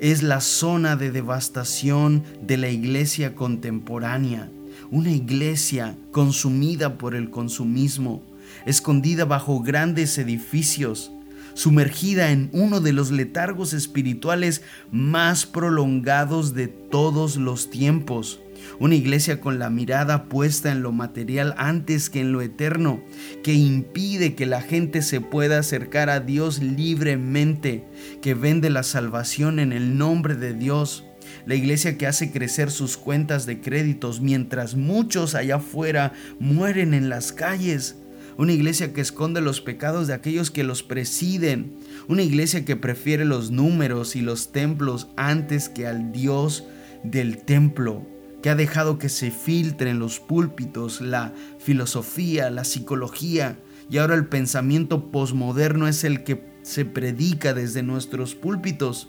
Es 0.00 0.24
la 0.24 0.40
zona 0.40 0.96
de 0.96 1.12
devastación 1.12 2.24
de 2.42 2.56
la 2.56 2.68
iglesia 2.68 3.36
contemporánea. 3.36 4.50
Una 4.90 5.12
iglesia 5.12 5.96
consumida 6.10 6.98
por 6.98 7.14
el 7.14 7.30
consumismo, 7.30 8.24
escondida 8.66 9.24
bajo 9.24 9.60
grandes 9.60 10.18
edificios, 10.18 11.12
sumergida 11.54 12.32
en 12.32 12.50
uno 12.52 12.80
de 12.80 12.92
los 12.92 13.12
letargos 13.12 13.72
espirituales 13.72 14.62
más 14.90 15.46
prolongados 15.46 16.54
de 16.54 16.66
todos 16.66 17.36
los 17.36 17.70
tiempos. 17.70 18.40
Una 18.78 18.94
iglesia 18.94 19.40
con 19.40 19.58
la 19.58 19.70
mirada 19.70 20.24
puesta 20.24 20.70
en 20.70 20.82
lo 20.82 20.92
material 20.92 21.54
antes 21.56 22.10
que 22.10 22.20
en 22.20 22.32
lo 22.32 22.42
eterno, 22.42 23.02
que 23.42 23.54
impide 23.54 24.34
que 24.34 24.46
la 24.46 24.60
gente 24.60 25.02
se 25.02 25.20
pueda 25.20 25.58
acercar 25.58 26.10
a 26.10 26.20
Dios 26.20 26.62
libremente, 26.62 27.84
que 28.20 28.34
vende 28.34 28.70
la 28.70 28.82
salvación 28.82 29.58
en 29.58 29.72
el 29.72 29.96
nombre 29.96 30.34
de 30.34 30.54
Dios. 30.54 31.04
La 31.46 31.54
iglesia 31.54 31.98
que 31.98 32.06
hace 32.06 32.30
crecer 32.30 32.70
sus 32.70 32.96
cuentas 32.96 33.46
de 33.46 33.60
créditos 33.60 34.20
mientras 34.20 34.74
muchos 34.74 35.34
allá 35.34 35.56
afuera 35.56 36.12
mueren 36.38 36.94
en 36.94 37.08
las 37.08 37.32
calles. 37.32 37.96
Una 38.38 38.52
iglesia 38.52 38.92
que 38.92 39.00
esconde 39.00 39.40
los 39.40 39.60
pecados 39.60 40.06
de 40.06 40.14
aquellos 40.14 40.50
que 40.50 40.64
los 40.64 40.82
presiden. 40.82 41.76
Una 42.06 42.22
iglesia 42.22 42.64
que 42.64 42.76
prefiere 42.76 43.24
los 43.24 43.50
números 43.50 44.14
y 44.14 44.20
los 44.20 44.52
templos 44.52 45.08
antes 45.16 45.68
que 45.68 45.86
al 45.86 46.12
Dios 46.12 46.64
del 47.02 47.38
templo 47.38 48.06
que 48.46 48.50
ha 48.50 48.54
dejado 48.54 48.96
que 48.96 49.08
se 49.08 49.32
filtre 49.32 49.90
en 49.90 49.98
los 49.98 50.20
púlpitos 50.20 51.00
la 51.00 51.32
filosofía, 51.58 52.48
la 52.48 52.62
psicología, 52.62 53.58
y 53.90 53.98
ahora 53.98 54.14
el 54.14 54.28
pensamiento 54.28 55.10
posmoderno 55.10 55.88
es 55.88 56.04
el 56.04 56.22
que 56.22 56.44
se 56.62 56.84
predica 56.84 57.54
desde 57.54 57.82
nuestros 57.82 58.36
púlpitos. 58.36 59.08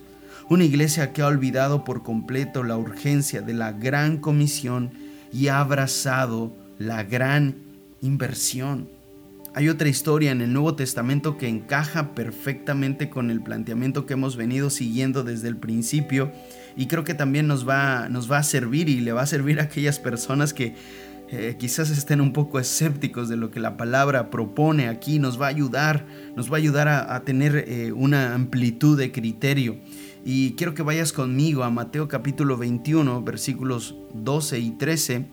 Una 0.49 0.63
iglesia 0.63 1.13
que 1.13 1.21
ha 1.21 1.27
olvidado 1.27 1.83
por 1.83 2.01
completo 2.01 2.63
la 2.63 2.77
urgencia 2.77 3.43
de 3.43 3.53
la 3.53 3.73
gran 3.73 4.17
comisión 4.17 4.89
y 5.31 5.49
ha 5.49 5.59
abrazado 5.59 6.51
la 6.79 7.03
gran 7.03 7.57
inversión. 8.01 8.89
Hay 9.53 9.69
otra 9.69 9.87
historia 9.87 10.31
en 10.31 10.41
el 10.41 10.51
Nuevo 10.51 10.75
Testamento 10.75 11.37
que 11.37 11.47
encaja 11.47 12.15
perfectamente 12.15 13.11
con 13.11 13.29
el 13.29 13.43
planteamiento 13.43 14.07
que 14.07 14.13
hemos 14.13 14.35
venido 14.35 14.71
siguiendo 14.71 15.23
desde 15.23 15.47
el 15.47 15.57
principio 15.57 16.31
y 16.77 16.85
creo 16.85 17.03
que 17.03 17.15
también 17.15 17.47
nos 17.47 17.67
va, 17.67 18.07
nos 18.07 18.31
va 18.31 18.37
a 18.37 18.43
servir 18.43 18.87
y 18.87 18.99
le 18.99 19.11
va 19.11 19.23
a 19.23 19.25
servir 19.25 19.59
a 19.59 19.63
aquellas 19.63 19.97
personas 19.99 20.53
que 20.53 20.75
eh, 21.29 21.55
quizás 21.59 21.89
estén 21.89 22.21
un 22.21 22.31
poco 22.31 22.59
escépticos 22.59 23.27
de 23.27 23.35
lo 23.35 23.51
que 23.51 23.59
la 23.59 23.75
palabra 23.75 24.29
propone 24.29 24.87
aquí, 24.87 25.19
nos 25.19 25.41
va 25.41 25.47
a 25.47 25.49
ayudar, 25.49 26.05
nos 26.35 26.49
va 26.49 26.55
a 26.55 26.59
ayudar 26.59 26.87
a, 26.87 27.19
tener 27.25 27.65
eh, 27.67 27.91
una 27.91 28.35
amplitud 28.35 28.97
de 28.97 29.11
criterio. 29.11 29.77
Y 30.23 30.51
quiero 30.51 30.75
que 30.75 30.83
vayas 30.83 31.11
conmigo 31.11 31.63
a 31.63 31.71
Mateo 31.71 32.07
capítulo 32.07 32.57
21, 32.57 33.23
versículos 33.23 33.95
12 34.13 34.59
y 34.59 34.71
13. 34.71 35.25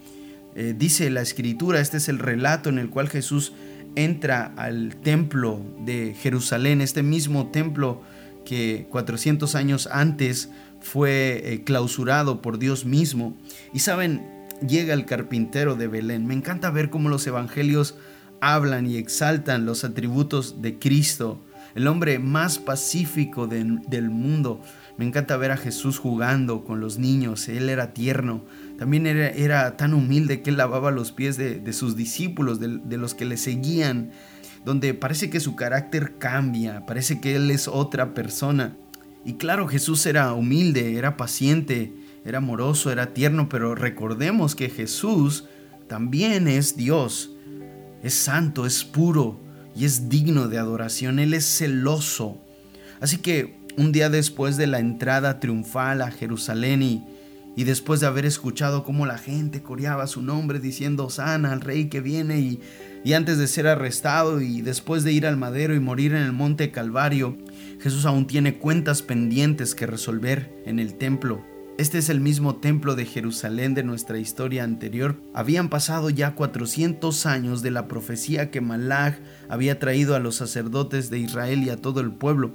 Eh, 0.57 0.75
dice 0.77 1.11
la 1.11 1.21
escritura, 1.21 1.81
este 1.81 1.99
es 1.99 2.09
el 2.09 2.19
relato 2.19 2.71
en 2.71 2.79
el 2.79 2.89
cual 2.89 3.09
Jesús 3.09 3.53
entra 3.97 4.53
al 4.57 4.97
templo 4.97 5.61
de 5.85 6.15
Jerusalén, 6.15 6.81
este 6.81 7.03
mismo 7.03 7.49
templo 7.51 8.03
que 8.45 8.87
400 8.91 9.55
años 9.55 9.89
antes 9.91 10.51
fue 10.81 11.43
eh, 11.45 11.65
clausurado 11.65 12.43
por 12.43 12.59
Dios 12.59 12.85
mismo. 12.85 13.37
Y 13.73 13.81
saben, 13.81 14.23
llega 14.67 14.95
el 14.95 15.07
carpintero 15.07 15.75
de 15.75 15.89
Belén. 15.89 16.27
Me 16.27 16.35
encanta 16.35 16.71
ver 16.71 16.91
cómo 16.91 17.09
los 17.09 17.27
evangelios 17.27 17.97
hablan 18.41 18.87
y 18.87 18.97
exaltan 18.97 19.65
los 19.65 19.85
atributos 19.85 20.61
de 20.61 20.79
Cristo, 20.79 21.41
el 21.75 21.87
hombre 21.87 22.19
más 22.19 22.59
pacífico 22.59 23.47
del 23.47 24.11
mundo. 24.11 24.61
Me 24.99 25.07
encanta 25.07 25.37
ver 25.37 25.51
a 25.51 25.57
Jesús 25.57 25.99
jugando 25.99 26.65
con 26.65 26.79
los 26.79 26.99
niños, 26.99 27.49
él 27.49 27.69
era 27.69 27.95
tierno, 27.95 28.45
también 28.79 29.07
era, 29.07 29.77
tan 29.77 29.95
humilde 29.95 30.43
que 30.43 30.51
él 30.51 30.57
lavaba 30.57 30.91
los 30.91 31.11
pies 31.11 31.37
de, 31.37 31.73
sus 31.73 31.97
discípulos, 31.97 32.61
de, 32.61 32.79
de 32.79 32.97
los 32.97 33.15
que 33.15 33.25
le 33.25 33.37
seguían, 33.37 34.13
donde 34.65 34.95
parece 34.95 35.31
que 35.31 35.41
su 35.41 35.57
carácter 35.57 36.17
cambia, 36.19 36.87
parece 36.87 37.21
que 37.21 37.37
él 37.37 37.51
es 37.51 37.69
otra 37.69 38.15
persona. 38.15 38.77
Y 39.25 39.35
claro, 39.35 39.69
Jesús 39.69 40.05
era 40.07 40.33
humilde, 40.33 40.97
era 40.97 41.17
paciente, 41.17 41.93
era 42.25 42.39
amoroso, 42.39 42.91
era 42.91 43.13
tierno, 43.13 43.49
pero 43.49 43.75
recordemos 43.75 44.55
que 44.55 44.71
Jesús 44.71 45.45
también 45.89 46.49
es 46.49 46.77
Dios. 46.77 47.31
Es 48.03 48.15
santo, 48.15 48.67
es 48.67 48.85
puro 48.85 49.41
y 49.75 49.85
es 49.85 50.09
digno 50.09 50.49
de 50.49 50.59
adoración. 50.59 51.19
Él 51.19 51.35
es 51.35 51.45
celoso. 51.45 52.39
Así 53.01 53.19
que 53.19 53.59
un 53.77 53.93
día 53.93 54.09
después 54.11 54.57
de 54.57 54.67
la 54.67 54.79
entrada 54.79 55.41
triunfal 55.41 56.03
a 56.03 56.11
Jerusalén 56.11 56.83
y, 56.83 57.05
y 57.57 57.65
después 57.65 58.01
de 58.01 58.07
haber 58.07 58.27
escuchado 58.27 58.85
cómo 58.85 59.07
la 59.07 59.19
gente 59.19 59.63
coreaba 59.63 60.07
su 60.07 60.23
nombre 60.23 60.61
diciendo 60.61 61.09
sana 61.11 61.53
al 61.53 61.61
rey 61.61 61.89
que 61.89 62.01
viene 62.01 62.41
y, 62.41 62.61
y 63.05 63.13
antes 63.13 63.37
de 63.37 63.47
ser 63.47 63.67
arrestado 63.67 64.41
y 64.41 64.63
después 64.63 65.05
de 65.05 65.13
ir 65.13 65.27
al 65.27 65.37
madero 65.37 65.75
y 65.75 65.81
morir 65.81 66.15
en 66.15 66.23
el 66.23 66.33
monte 66.33 66.71
Calvario, 66.71 67.37
Jesús 67.79 68.07
aún 68.07 68.27
tiene 68.27 68.57
cuentas 68.57 69.03
pendientes 69.03 69.75
que 69.75 69.87
resolver 69.87 70.51
en 70.65 70.79
el 70.79 70.95
templo. 70.95 71.45
Este 71.77 71.99
es 71.99 72.09
el 72.09 72.21
mismo 72.21 72.57
templo 72.57 72.95
de 72.95 73.05
Jerusalén 73.05 73.75
de 73.75 73.83
nuestra 73.83 74.19
historia 74.19 74.65
anterior. 74.65 75.17
Habían 75.35 75.69
pasado 75.69 76.09
ya 76.09 76.35
400 76.35 77.27
años 77.27 77.63
de 77.63 77.73
la 77.73 77.89
profecía 77.89 78.51
que 78.51 78.63
Malach 78.63 79.19
había 79.51 79.79
traído 79.79 80.15
a 80.15 80.21
los 80.21 80.37
sacerdotes 80.37 81.11
de 81.11 81.19
Israel 81.19 81.63
y 81.63 81.71
a 81.71 81.77
todo 81.77 82.01
el 82.01 82.13
pueblo. 82.13 82.55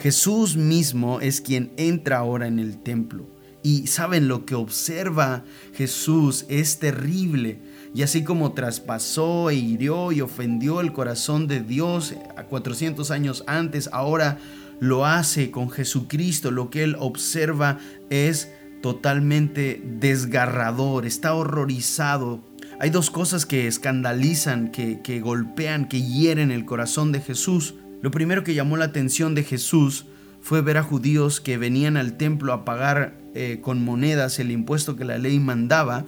Jesús 0.00 0.56
mismo 0.56 1.20
es 1.20 1.40
quien 1.40 1.70
entra 1.76 2.18
ahora 2.18 2.48
en 2.48 2.58
el 2.58 2.78
templo 2.78 3.35
Y 3.66 3.88
saben, 3.88 4.28
lo 4.28 4.46
que 4.46 4.54
observa 4.54 5.42
Jesús 5.74 6.46
es 6.48 6.78
terrible. 6.78 7.58
Y 7.96 8.04
así 8.04 8.22
como 8.22 8.52
traspasó 8.52 9.50
e 9.50 9.56
hirió 9.56 10.12
y 10.12 10.20
ofendió 10.20 10.80
el 10.80 10.92
corazón 10.92 11.48
de 11.48 11.62
Dios 11.62 12.14
a 12.36 12.44
400 12.44 13.10
años 13.10 13.42
antes, 13.48 13.90
ahora 13.92 14.38
lo 14.78 15.04
hace 15.04 15.50
con 15.50 15.68
Jesucristo. 15.68 16.52
Lo 16.52 16.70
que 16.70 16.84
él 16.84 16.94
observa 17.00 17.80
es 18.08 18.52
totalmente 18.82 19.82
desgarrador, 19.84 21.04
está 21.04 21.34
horrorizado. 21.34 22.44
Hay 22.78 22.90
dos 22.90 23.10
cosas 23.10 23.46
que 23.46 23.66
escandalizan, 23.66 24.70
que, 24.70 25.00
que 25.02 25.18
golpean, 25.18 25.88
que 25.88 26.00
hieren 26.00 26.52
el 26.52 26.66
corazón 26.66 27.10
de 27.10 27.20
Jesús. 27.20 27.74
Lo 28.00 28.12
primero 28.12 28.44
que 28.44 28.54
llamó 28.54 28.76
la 28.76 28.84
atención 28.84 29.34
de 29.34 29.42
Jesús 29.42 30.06
fue 30.46 30.62
ver 30.62 30.76
a 30.76 30.84
judíos 30.84 31.40
que 31.40 31.58
venían 31.58 31.96
al 31.96 32.16
templo 32.16 32.52
a 32.52 32.64
pagar 32.64 33.14
eh, 33.34 33.58
con 33.60 33.82
monedas 33.82 34.38
el 34.38 34.52
impuesto 34.52 34.94
que 34.94 35.04
la 35.04 35.18
ley 35.18 35.40
mandaba. 35.40 36.04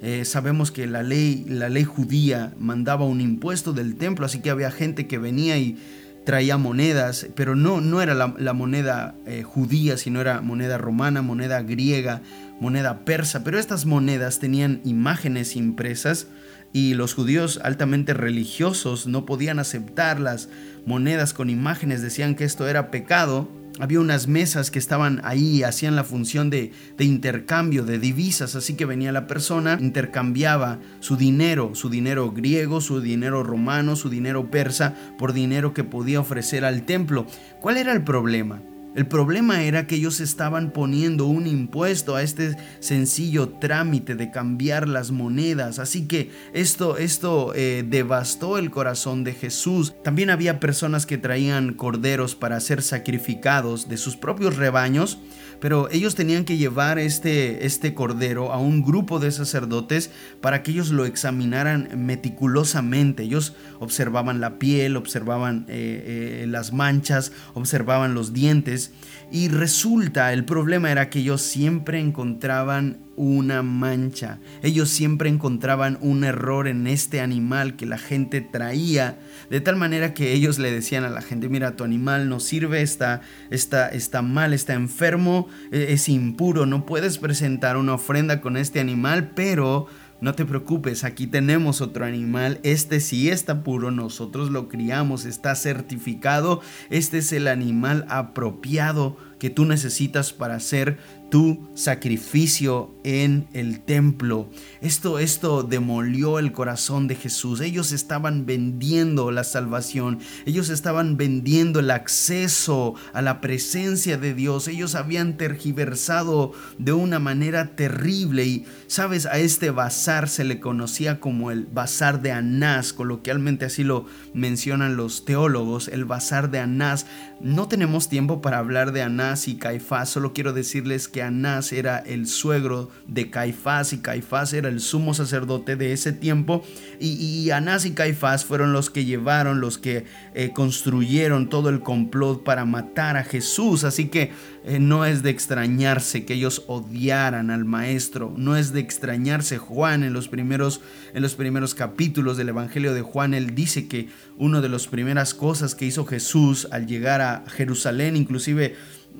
Eh, 0.00 0.24
sabemos 0.24 0.72
que 0.72 0.86
la 0.86 1.02
ley, 1.02 1.44
la 1.46 1.68
ley 1.68 1.84
judía 1.84 2.54
mandaba 2.58 3.04
un 3.04 3.20
impuesto 3.20 3.74
del 3.74 3.96
templo, 3.96 4.24
así 4.24 4.40
que 4.40 4.48
había 4.48 4.70
gente 4.70 5.06
que 5.06 5.18
venía 5.18 5.58
y 5.58 5.76
traía 6.24 6.56
monedas, 6.56 7.26
pero 7.34 7.54
no, 7.54 7.82
no 7.82 8.00
era 8.00 8.14
la, 8.14 8.52
moneda 8.54 9.14
eh, 9.26 9.42
judía, 9.42 9.98
sino 9.98 10.22
era 10.22 10.40
moneda 10.40 10.78
romana, 10.78 11.20
moneda 11.20 11.60
griega, 11.60 12.22
moneda 12.60 13.04
persa. 13.04 13.44
Pero 13.44 13.58
estas 13.58 13.84
monedas 13.84 14.38
tenían 14.38 14.80
imágenes 14.84 15.54
impresas 15.54 16.28
y 16.72 16.94
los 16.94 17.12
judíos 17.12 17.60
altamente 17.62 18.14
religiosos 18.14 19.06
no 19.06 19.26
podían 19.26 19.58
aceptar 19.58 20.18
las 20.18 20.48
monedas 20.86 21.34
con 21.34 21.50
imágenes, 21.50 22.00
decían 22.00 22.36
que 22.36 22.44
esto 22.44 22.66
era 22.66 22.90
pecado 22.90 23.60
había 23.80 24.00
unas 24.00 24.28
mesas 24.28 24.70
que 24.70 24.78
estaban 24.78 25.20
ahí, 25.24 25.62
hacían 25.62 25.96
la 25.96 26.04
función 26.04 26.50
de, 26.50 26.72
intercambio 26.98 27.84
de 27.84 27.98
divisas, 27.98 28.54
así 28.54 28.74
que 28.74 28.84
venía 28.84 29.12
la 29.12 29.26
persona, 29.26 29.78
intercambiaba 29.80 30.78
su 31.00 31.16
dinero, 31.16 31.74
su 31.74 31.88
dinero 31.88 32.30
griego, 32.32 32.80
su 32.80 33.00
dinero 33.00 33.42
romano, 33.42 33.96
su 33.96 34.08
dinero 34.08 34.50
persa, 34.50 34.94
por 35.18 35.32
dinero 35.32 35.74
que 35.74 35.84
podía 35.84 36.20
ofrecer 36.20 36.64
al 36.64 36.82
templo. 36.84 37.26
¿Cuál 37.60 37.76
era 37.76 37.92
el 37.92 38.02
problema? 38.02 38.62
El 38.94 39.06
problema 39.06 39.62
era 39.62 39.86
que 39.86 39.94
ellos 39.94 40.20
estaban 40.20 40.70
poniendo 40.70 41.24
un 41.26 41.46
impuesto 41.46 42.14
a 42.14 42.22
este 42.22 42.56
sencillo 42.80 43.48
trámite 43.48 44.16
de 44.16 44.30
cambiar 44.30 44.86
las 44.86 45.10
monedas. 45.10 45.78
Así 45.78 46.06
que 46.06 46.30
esto, 46.52 46.98
esto 46.98 47.52
eh, 47.54 47.84
devastó 47.88 48.58
el 48.58 48.70
corazón 48.70 49.24
de 49.24 49.32
Jesús. 49.32 49.94
También 50.04 50.28
había 50.28 50.60
personas 50.60 51.06
que 51.06 51.16
traían 51.16 51.72
corderos 51.72 52.34
para 52.34 52.60
ser 52.60 52.82
sacrificados 52.82 53.88
de 53.88 53.96
sus 53.96 54.16
propios 54.16 54.56
rebaños 54.56 55.18
pero 55.62 55.88
ellos 55.92 56.16
tenían 56.16 56.44
que 56.44 56.56
llevar 56.56 56.98
este, 56.98 57.64
este 57.66 57.94
cordero 57.94 58.52
a 58.52 58.58
un 58.58 58.82
grupo 58.82 59.20
de 59.20 59.30
sacerdotes 59.30 60.10
para 60.40 60.64
que 60.64 60.72
ellos 60.72 60.90
lo 60.90 61.06
examinaran 61.06 61.88
meticulosamente. 61.94 63.22
Ellos 63.22 63.54
observaban 63.78 64.40
la 64.40 64.58
piel, 64.58 64.96
observaban 64.96 65.66
eh, 65.68 66.42
eh, 66.42 66.46
las 66.48 66.72
manchas, 66.72 67.30
observaban 67.54 68.12
los 68.12 68.32
dientes 68.32 68.90
y 69.32 69.48
resulta, 69.48 70.34
el 70.34 70.44
problema 70.44 70.92
era 70.92 71.08
que 71.08 71.20
ellos 71.20 71.40
siempre 71.40 71.98
encontraban 71.98 72.98
una 73.16 73.62
mancha. 73.62 74.40
Ellos 74.62 74.90
siempre 74.90 75.30
encontraban 75.30 75.96
un 76.02 76.22
error 76.24 76.68
en 76.68 76.86
este 76.86 77.20
animal 77.22 77.76
que 77.76 77.86
la 77.86 77.96
gente 77.96 78.42
traía, 78.42 79.18
de 79.48 79.62
tal 79.62 79.76
manera 79.76 80.12
que 80.12 80.34
ellos 80.34 80.58
le 80.58 80.70
decían 80.70 81.04
a 81.04 81.08
la 81.08 81.22
gente, 81.22 81.48
mira, 81.48 81.76
tu 81.76 81.84
animal 81.84 82.28
no 82.28 82.40
sirve, 82.40 82.82
está, 82.82 83.22
está, 83.48 83.88
está 83.88 84.20
mal, 84.20 84.52
está 84.52 84.74
enfermo, 84.74 85.48
e, 85.70 85.94
es 85.94 86.10
impuro, 86.10 86.66
no 86.66 86.84
puedes 86.84 87.16
presentar 87.16 87.78
una 87.78 87.94
ofrenda 87.94 88.42
con 88.42 88.58
este 88.58 88.80
animal, 88.80 89.30
pero 89.34 89.86
no 90.22 90.34
te 90.34 90.46
preocupes, 90.46 91.02
aquí 91.02 91.26
tenemos 91.26 91.80
otro 91.80 92.04
animal, 92.04 92.60
este 92.62 93.00
sí 93.00 93.28
está 93.28 93.64
puro, 93.64 93.90
nosotros 93.90 94.50
lo 94.50 94.68
criamos, 94.68 95.24
está 95.24 95.56
certificado, 95.56 96.60
este 96.90 97.18
es 97.18 97.32
el 97.32 97.48
animal 97.48 98.06
apropiado 98.08 99.16
que 99.42 99.50
tú 99.50 99.64
necesitas 99.64 100.32
para 100.32 100.54
hacer 100.54 100.98
tu 101.28 101.68
sacrificio 101.74 102.94
en 103.02 103.48
el 103.54 103.80
templo. 103.80 104.48
Esto, 104.82 105.18
esto 105.18 105.64
demolió 105.64 106.38
el 106.38 106.52
corazón 106.52 107.08
de 107.08 107.16
Jesús. 107.16 107.60
Ellos 107.60 107.90
estaban 107.90 108.46
vendiendo 108.46 109.32
la 109.32 109.42
salvación. 109.42 110.20
Ellos 110.46 110.68
estaban 110.68 111.16
vendiendo 111.16 111.80
el 111.80 111.90
acceso 111.90 112.94
a 113.14 113.22
la 113.22 113.40
presencia 113.40 114.16
de 114.16 114.34
Dios. 114.34 114.68
Ellos 114.68 114.94
habían 114.94 115.38
tergiversado 115.38 116.52
de 116.78 116.92
una 116.92 117.18
manera 117.18 117.74
terrible. 117.74 118.44
Y 118.44 118.66
sabes, 118.86 119.26
a 119.26 119.38
este 119.38 119.70
bazar 119.70 120.28
se 120.28 120.44
le 120.44 120.60
conocía 120.60 121.18
como 121.18 121.50
el 121.50 121.64
bazar 121.64 122.22
de 122.22 122.30
Anás. 122.30 122.92
Coloquialmente 122.92 123.64
así 123.64 123.82
lo 123.82 124.04
mencionan 124.34 124.96
los 124.96 125.24
teólogos. 125.24 125.88
El 125.88 126.04
bazar 126.04 126.50
de 126.50 126.60
Anás. 126.60 127.06
No 127.40 127.66
tenemos 127.66 128.10
tiempo 128.10 128.42
para 128.42 128.58
hablar 128.58 128.92
de 128.92 129.02
Anás 129.02 129.31
y 129.48 129.56
Caifás. 129.56 130.10
Solo 130.10 130.32
quiero 130.32 130.52
decirles 130.52 131.08
que 131.08 131.22
Anás 131.22 131.72
era 131.72 131.98
el 131.98 132.26
suegro 132.26 132.90
de 133.06 133.30
Caifás 133.30 133.92
y 133.92 133.98
Caifás 133.98 134.52
era 134.52 134.68
el 134.68 134.80
sumo 134.80 135.14
sacerdote 135.14 135.76
de 135.76 135.92
ese 135.92 136.12
tiempo 136.12 136.64
y, 137.00 137.50
Anás 137.50 137.84
y 137.84 137.92
Caifás 137.92 138.44
fueron 138.44 138.72
los 138.72 138.90
que 138.90 139.04
llevaron, 139.04 139.60
los 139.60 139.78
que 139.78 140.04
eh, 140.34 140.52
construyeron 140.54 141.48
todo 141.48 141.68
el 141.68 141.80
complot 141.80 142.44
para 142.44 142.64
matar 142.64 143.16
a 143.16 143.24
Jesús. 143.24 143.84
Así 143.84 144.08
que 144.08 144.32
eh, 144.64 144.78
no 144.78 145.04
es 145.04 145.22
de 145.22 145.30
extrañarse 145.30 146.24
que 146.24 146.34
ellos 146.34 146.64
odiaran 146.66 147.50
al 147.50 147.64
maestro, 147.64 148.32
no 148.36 148.56
es 148.56 148.72
de 148.72 148.80
extrañarse 148.80 149.58
Juan 149.58 150.04
en 150.04 150.12
los 150.12 150.28
primeros 150.28 150.80
en 151.14 151.22
los 151.22 151.34
primeros 151.34 151.74
capítulos 151.74 152.36
del 152.36 152.50
Evangelio 152.50 152.94
de 152.94 153.02
Juan 153.02 153.34
él 153.34 153.54
dice 153.54 153.88
que 153.88 154.08
una 154.36 154.60
de 154.60 154.68
las 154.68 154.86
primeras 154.86 155.34
cosas 155.34 155.74
que 155.74 155.86
hizo 155.86 156.04
Jesús 156.04 156.68
al 156.70 156.86
llegar 156.86 157.20
a 157.20 157.44
Jerusalén, 157.48 158.16
inclusive 158.16 158.76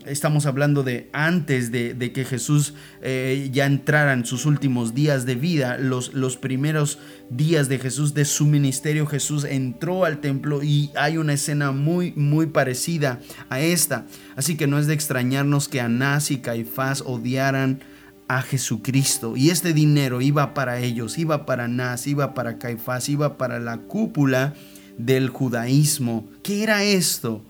Estamos 0.06 0.46
hablando 0.46 0.82
de 0.82 1.08
antes 1.12 1.70
de, 1.70 2.12
que 2.12 2.24
Jesús 2.24 2.74
eh, 3.02 3.50
ya 3.52 3.66
entrara 3.66 4.12
en 4.12 4.26
sus 4.26 4.46
últimos 4.46 4.94
días 4.94 5.26
de 5.26 5.36
vida, 5.36 5.78
los, 5.78 6.12
los 6.12 6.36
primeros 6.36 6.98
días 7.30 7.68
de 7.68 7.78
Jesús, 7.78 8.12
de 8.12 8.24
su 8.24 8.46
ministerio, 8.46 9.06
Jesús 9.06 9.44
entró 9.44 10.04
al 10.04 10.20
templo 10.20 10.62
y 10.62 10.90
hay 10.96 11.18
una 11.18 11.34
escena 11.34 11.70
muy, 11.70 12.12
muy 12.16 12.46
parecida 12.46 13.20
a 13.48 13.60
esta. 13.60 14.06
Así 14.34 14.56
que 14.56 14.66
no 14.66 14.78
es 14.78 14.88
de 14.88 14.94
extrañarnos 14.94 15.68
que 15.68 15.80
Anás 15.80 16.32
y 16.32 16.38
Caifás 16.38 17.02
odiaran 17.06 17.80
a 18.26 18.42
Jesucristo. 18.42 19.36
Y 19.36 19.50
este 19.50 19.72
dinero 19.72 20.20
iba 20.20 20.54
para 20.54 20.80
ellos, 20.80 21.18
iba 21.18 21.46
para 21.46 21.64
Anás, 21.64 22.06
iba 22.06 22.34
para 22.34 22.58
Caifás, 22.58 23.08
iba 23.08 23.36
para 23.36 23.60
la 23.60 23.78
cúpula 23.78 24.54
del 24.98 25.28
judaísmo. 25.28 26.28
¿Qué 26.42 26.62
era 26.62 26.82
esto? 26.82 27.44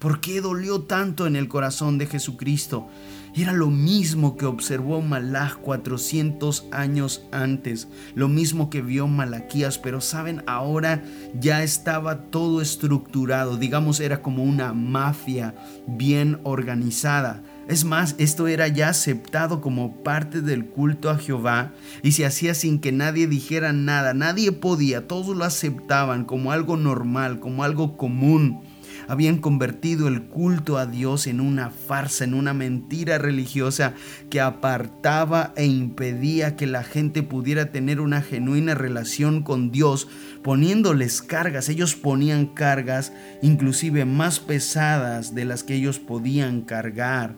¿Por 0.00 0.22
qué 0.22 0.40
dolió 0.40 0.80
tanto 0.80 1.26
en 1.26 1.36
el 1.36 1.46
corazón 1.46 1.98
de 1.98 2.06
Jesucristo? 2.06 2.88
Era 3.34 3.52
lo 3.52 3.66
mismo 3.66 4.38
que 4.38 4.46
observó 4.46 5.02
Malach 5.02 5.56
400 5.56 6.68
años 6.72 7.26
antes, 7.32 7.86
lo 8.14 8.26
mismo 8.26 8.70
que 8.70 8.80
vio 8.80 9.08
Malaquías, 9.08 9.76
pero 9.76 10.00
saben, 10.00 10.42
ahora 10.46 11.04
ya 11.38 11.62
estaba 11.62 12.22
todo 12.30 12.62
estructurado, 12.62 13.58
digamos, 13.58 14.00
era 14.00 14.22
como 14.22 14.42
una 14.42 14.72
mafia 14.72 15.54
bien 15.86 16.40
organizada. 16.44 17.42
Es 17.68 17.84
más, 17.84 18.14
esto 18.16 18.48
era 18.48 18.68
ya 18.68 18.88
aceptado 18.88 19.60
como 19.60 20.02
parte 20.02 20.40
del 20.40 20.64
culto 20.64 21.10
a 21.10 21.18
Jehová 21.18 21.74
y 22.02 22.12
se 22.12 22.24
hacía 22.24 22.54
sin 22.54 22.80
que 22.80 22.90
nadie 22.90 23.26
dijera 23.26 23.74
nada, 23.74 24.14
nadie 24.14 24.50
podía, 24.50 25.06
todos 25.06 25.36
lo 25.36 25.44
aceptaban 25.44 26.24
como 26.24 26.52
algo 26.52 26.78
normal, 26.78 27.38
como 27.38 27.64
algo 27.64 27.98
común 27.98 28.62
habían 29.10 29.38
convertido 29.38 30.06
el 30.06 30.22
culto 30.22 30.78
a 30.78 30.86
Dios 30.86 31.26
en 31.26 31.40
una 31.40 31.70
farsa, 31.70 32.22
en 32.22 32.32
una 32.32 32.54
mentira 32.54 33.18
religiosa 33.18 33.94
que 34.30 34.40
apartaba 34.40 35.52
e 35.56 35.66
impedía 35.66 36.54
que 36.54 36.68
la 36.68 36.84
gente 36.84 37.24
pudiera 37.24 37.72
tener 37.72 38.00
una 38.00 38.22
genuina 38.22 38.76
relación 38.76 39.42
con 39.42 39.72
Dios, 39.72 40.06
poniéndoles 40.44 41.22
cargas. 41.22 41.68
Ellos 41.68 41.96
ponían 41.96 42.46
cargas 42.46 43.12
inclusive 43.42 44.04
más 44.04 44.38
pesadas 44.38 45.34
de 45.34 45.44
las 45.44 45.64
que 45.64 45.74
ellos 45.74 45.98
podían 45.98 46.60
cargar. 46.60 47.34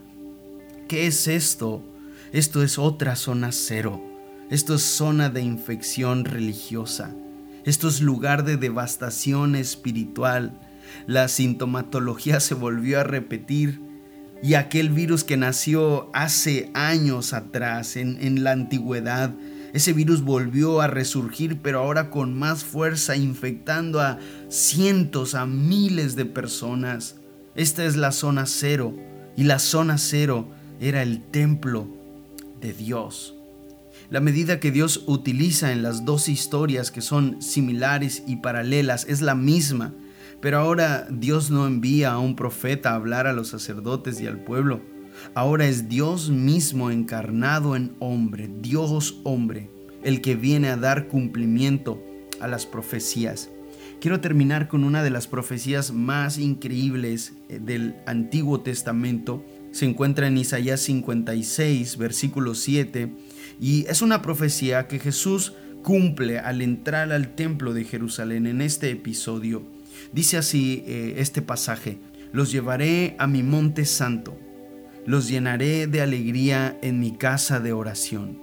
¿Qué 0.89 1.07
es 1.07 1.27
esto? 1.27 1.83
Esto 2.35 2.63
es 2.63 2.79
otra 2.79 3.17
zona 3.17 3.51
cero. 3.51 3.99
Esto 4.51 4.75
es 4.75 4.83
zona 4.83 5.31
de 5.31 5.41
infección 5.41 6.27
religiosa. 6.27 7.15
Esto 7.65 7.89
es 7.89 8.03
lugar 8.03 8.45
de 8.45 8.59
devastación 8.59 9.57
espiritual 9.57 10.53
la 11.07 11.29
sintomatología 11.29 12.40
se 12.40 12.55
volvió 12.55 13.01
a 13.01 13.05
repetir 13.05 13.81
y 14.42 14.55
aquel 14.55 14.88
virus 14.88 15.23
que 15.23 15.37
nació 15.37 16.11
hace 16.12 16.71
años 16.75 17.33
atrás, 17.33 17.97
en, 17.97 18.42
la 18.42 18.51
antigüedad, 18.51 19.33
ese 19.73 19.92
virus 19.92 20.23
volvió 20.23 20.81
a 20.81 20.88
resurgir, 20.88 21.61
pero 21.62 21.79
ahora 21.79 22.11
con 22.11 22.37
más 22.37 22.64
fuerza, 22.64 23.16
infectando 23.16 24.01
a 24.01 24.18
cientos, 24.49 25.37
a 25.37 25.47
miles 25.47 26.16
de 26.16 26.25
personas. 26.25 27.14
Esta 27.55 27.85
es 27.85 27.97
la 27.97 28.11
zona 28.11 28.47
cero, 28.47 28.95
y 29.37 29.45
la 29.45 29.61
zona 29.61 29.97
cero 29.97 30.49
era 30.81 31.03
el 31.03 31.23
templo 31.23 31.87
de 32.61 32.73
Dios. 32.73 33.37
La 34.11 34.21
medida 34.21 34.59
que 34.59 34.73
Dios 34.73 35.05
utiliza 35.07 35.73
en 35.73 35.83
las 35.83 36.05
dos 36.05 36.29
historias 36.29 36.90
que 36.90 37.01
son 37.01 37.40
similares 37.40 38.25
y 38.27 38.37
paralelas 38.37 39.07
es 39.09 39.23
la 39.23 39.37
misma, 39.37 39.95
pero 40.43 40.59
ahora 40.59 41.07
Dios 41.09 41.51
no 41.53 41.69
envía 41.69 42.13
a 42.13 42.19
un 42.19 42.35
profeta 42.35 42.91
a 42.91 42.97
hablar 42.97 43.29
a 43.29 43.33
los 43.33 43.49
sacerdotes 43.49 44.21
y 44.21 44.27
al 44.27 44.41
pueblo. 44.41 44.83
Ahora 45.35 45.67
es 45.67 45.89
Dios 45.89 46.31
mismo 46.31 46.91
encarnado 46.91 47.77
en 47.77 47.95
hombre, 48.01 48.51
Dios 48.61 49.21
hombre, 49.23 49.71
el 50.03 50.21
que 50.21 50.35
viene 50.35 50.69
a 50.69 50.77
dar 50.77 51.07
cumplimiento 51.07 52.03
a 52.41 52.49
las 52.49 52.67
profecías. 52.67 53.51
Quiero 54.01 54.21
terminar 54.21 54.67
con 54.67 54.83
una 54.83 55.05
de 55.05 55.11
las 55.11 55.29
profecías 55.29 55.93
más 55.93 56.39
increíbles 56.39 57.35
eh, 57.49 57.61
del 57.63 57.95
Antiguo 58.05 58.63
Testamento. 58.63 59.45
Se 59.71 59.85
encuentra 59.85 60.27
en 60.27 60.39
Isaías 60.39 60.81
56, 60.81 61.99
versículo 61.99 62.57
7, 62.57 63.15
y 63.61 63.87
es 63.87 64.03
una 64.03 64.23
profecía 64.23 64.89
que 64.89 64.99
Jesús 64.99 65.53
cumple 65.85 66.41
al 66.41 66.63
entrar 66.63 67.13
al 67.13 67.37
templo 67.37 67.75
de 67.75 67.85
Jerusalén 67.85 68.49
en 68.49 68.61
este 68.61 68.91
episodio. 68.91 69.63
Dice 70.12 70.37
así 70.37 70.85
eh, 70.87 71.15
este 71.19 71.43
pasaje, 71.43 71.99
los 72.33 72.51
llevaré 72.51 73.15
a 73.19 73.27
mi 73.27 73.43
monte 73.43 73.85
santo, 73.85 74.38
los 75.07 75.29
llenaré 75.29 75.87
de 75.87 76.01
alegría 76.01 76.79
en 76.83 77.01
mi 77.01 77.17
casa 77.17 77.61
de 77.61 77.73
oración. 77.73 78.41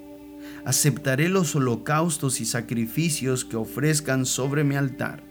Aceptaré 0.66 1.30
los 1.30 1.56
holocaustos 1.56 2.42
y 2.42 2.46
sacrificios 2.46 3.46
que 3.46 3.56
ofrezcan 3.56 4.26
sobre 4.26 4.64
mi 4.64 4.76
altar 4.76 5.30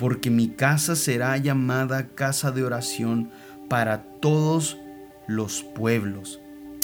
porque 0.00 0.30
mi 0.30 0.48
casa 0.48 0.96
será 0.96 1.36
llamada 1.36 2.08
casa 2.08 2.50
de 2.52 2.64
oración 2.64 3.30
para 3.68 4.02
todos 4.02 4.78
los 5.28 5.62
pueblos. 5.62 6.40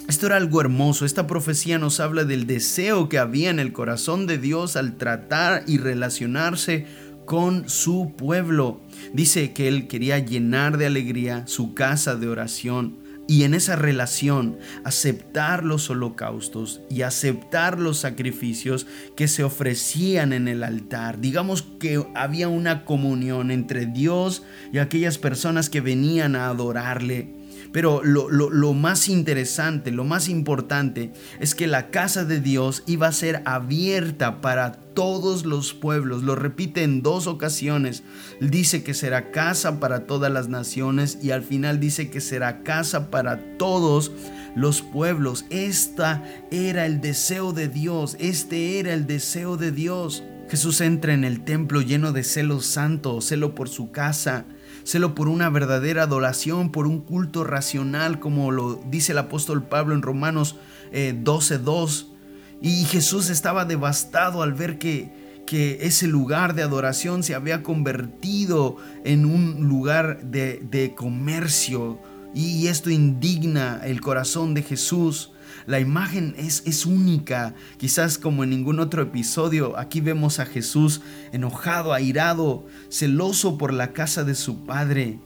Esto 0.07 0.27
era 0.27 0.37
algo 0.37 0.61
hermoso. 0.61 1.07
Esta 1.07 1.27
profecía 1.27 1.79
nos 1.79 1.99
habla 1.99 2.25
del 2.25 2.47
deseo 2.47 3.09
que 3.09 3.19
había 3.19 3.49
en 3.49 3.59
el 3.59 3.73
corazón 3.73 4.27
de 4.27 4.37
Dios 4.37 4.77
al 4.77 4.99
tratar 4.99 5.65
y 5.67 5.79
relacionarse 5.79 6.87
con 7.27 7.69
su 7.69 8.15
pueblo. 8.17 8.81
Dice 9.13 9.53
que 9.53 9.69
él 9.69 9.89
quería 9.89 10.19
llenar 10.19 10.79
de 10.79 10.87
alegría 10.87 11.47
su 11.47 11.75
casa 11.75 12.17
de 12.17 12.29
oración 12.29 13.05
y 13.29 13.43
en 13.43 13.55
esa 13.55 13.77
relación 13.77 14.59
aceptar 14.85 15.65
los 15.65 15.91
holocaustos 15.91 16.81
y 16.89 17.03
aceptar 17.03 17.79
los 17.79 17.99
sacrificios 17.99 18.87
que 19.17 19.29
se 19.29 19.43
ofrecían 19.43 20.33
en 20.33 20.49
el 20.49 20.63
altar. 20.63 21.21
Digamos 21.21 21.63
que 21.63 22.05
había 22.15 22.49
una 22.49 22.85
comunión 22.85 23.51
entre 23.51 23.87
Dios 23.87 24.45
y 24.73 24.79
aquellas 24.79 25.19
personas 25.19 25.69
que 25.69 25.81
venían 25.81 26.37
a 26.37 26.49
adorarle. 26.49 27.35
Pero 27.73 28.03
lo, 28.03 28.73
más 28.75 29.09
interesante, 29.09 29.91
lo 29.91 30.05
más 30.05 30.29
importante 30.29 31.13
es 31.41 31.55
que 31.55 31.67
la 31.67 31.91
casa 31.91 32.25
de 32.25 32.41
Dios 32.41 32.83
iba 32.87 33.09
a 33.09 33.13
ser 33.13 33.43
abierta 33.45 34.41
para 34.41 34.73
todos 34.73 35.45
los 35.45 35.75
pueblos. 35.75 36.23
Lo 36.23 36.35
repite 36.35 36.83
en 36.83 37.03
dos 37.03 37.27
ocasiones. 37.27 38.03
Dice 38.41 38.83
que 38.83 38.95
será 38.95 39.31
casa 39.31 39.81
para 39.81 40.07
todas 40.07 40.33
las 40.33 40.49
naciones 40.49 41.19
y 41.23 41.31
al 41.31 41.43
final 41.43 41.81
dice 41.81 42.11
que 42.11 42.21
será 42.21 42.63
casa 42.63 43.11
para 43.11 43.57
todos 43.59 44.13
los 44.55 44.83
pueblos. 44.83 45.45
Esta 45.51 46.25
era 46.51 46.87
el 46.87 47.01
deseo 47.01 47.53
de 47.53 47.69
Dios. 47.69 48.17
Este 48.19 48.79
era 48.79 48.95
el 48.95 49.07
deseo 49.07 49.57
de 49.57 49.73
Dios. 49.73 50.23
Jesús 50.49 50.81
entra 50.81 51.13
en 51.13 51.25
el 51.25 51.45
templo 51.45 51.83
lleno 51.83 52.13
de 52.13 52.23
celo 52.23 52.61
santo, 52.61 53.21
celo 53.21 53.55
por 53.55 53.69
su 53.69 53.91
casa 53.91 54.47
celo 54.87 55.17
por 55.17 55.29
una 55.29 55.51
verdadera 55.51 56.05
adoración, 56.05 56.71
por 56.71 56.87
un 56.87 57.01
culto 57.01 57.43
racional, 57.43 58.21
como 58.21 58.53
lo 58.53 58.81
dice 58.89 59.13
el 59.13 59.19
apóstol 59.19 59.65
Pablo 59.65 59.95
en 59.95 60.03
Romanos 60.03 60.57
12.2. 60.93 62.05
Eh, 62.05 62.17
y 62.63 62.85
Jesús 62.85 63.29
estaba 63.29 63.65
devastado 63.65 64.43
al 64.43 64.55
ver 64.55 64.79
que, 64.79 65.43
que 65.45 65.79
ese 65.83 66.07
lugar 66.07 66.55
de 66.55 66.63
adoración 66.63 67.25
se 67.25 67.35
había 67.35 67.65
convertido 67.65 68.77
en 69.05 69.27
un 69.27 69.69
lugar 69.69 70.23
de, 70.23 70.63
de 70.71 70.95
comercio. 70.95 71.99
Y 72.33 72.69
esto 72.69 72.89
indigna 72.89 73.81
el 73.85 74.01
corazón 74.01 74.55
de 74.55 74.63
Jesús. 74.63 75.33
La 75.67 75.81
imagen 75.81 76.35
es, 76.39 76.63
es 76.67 76.87
única, 76.87 77.55
quizás 77.79 78.19
como 78.19 78.45
en 78.45 78.51
ningún 78.51 78.81
otro 78.81 79.03
episodio. 79.03 79.79
Aquí 79.79 80.01
vemos 80.01 80.39
a 80.39 80.47
Jesús 80.47 81.01
enojado, 81.33 81.93
airado, 81.93 82.67
celoso 82.89 83.59
por 83.59 83.73
la 83.73 83.93
casa 83.93 84.25
de 84.25 84.35
su 84.35 84.65
padre 84.65 85.19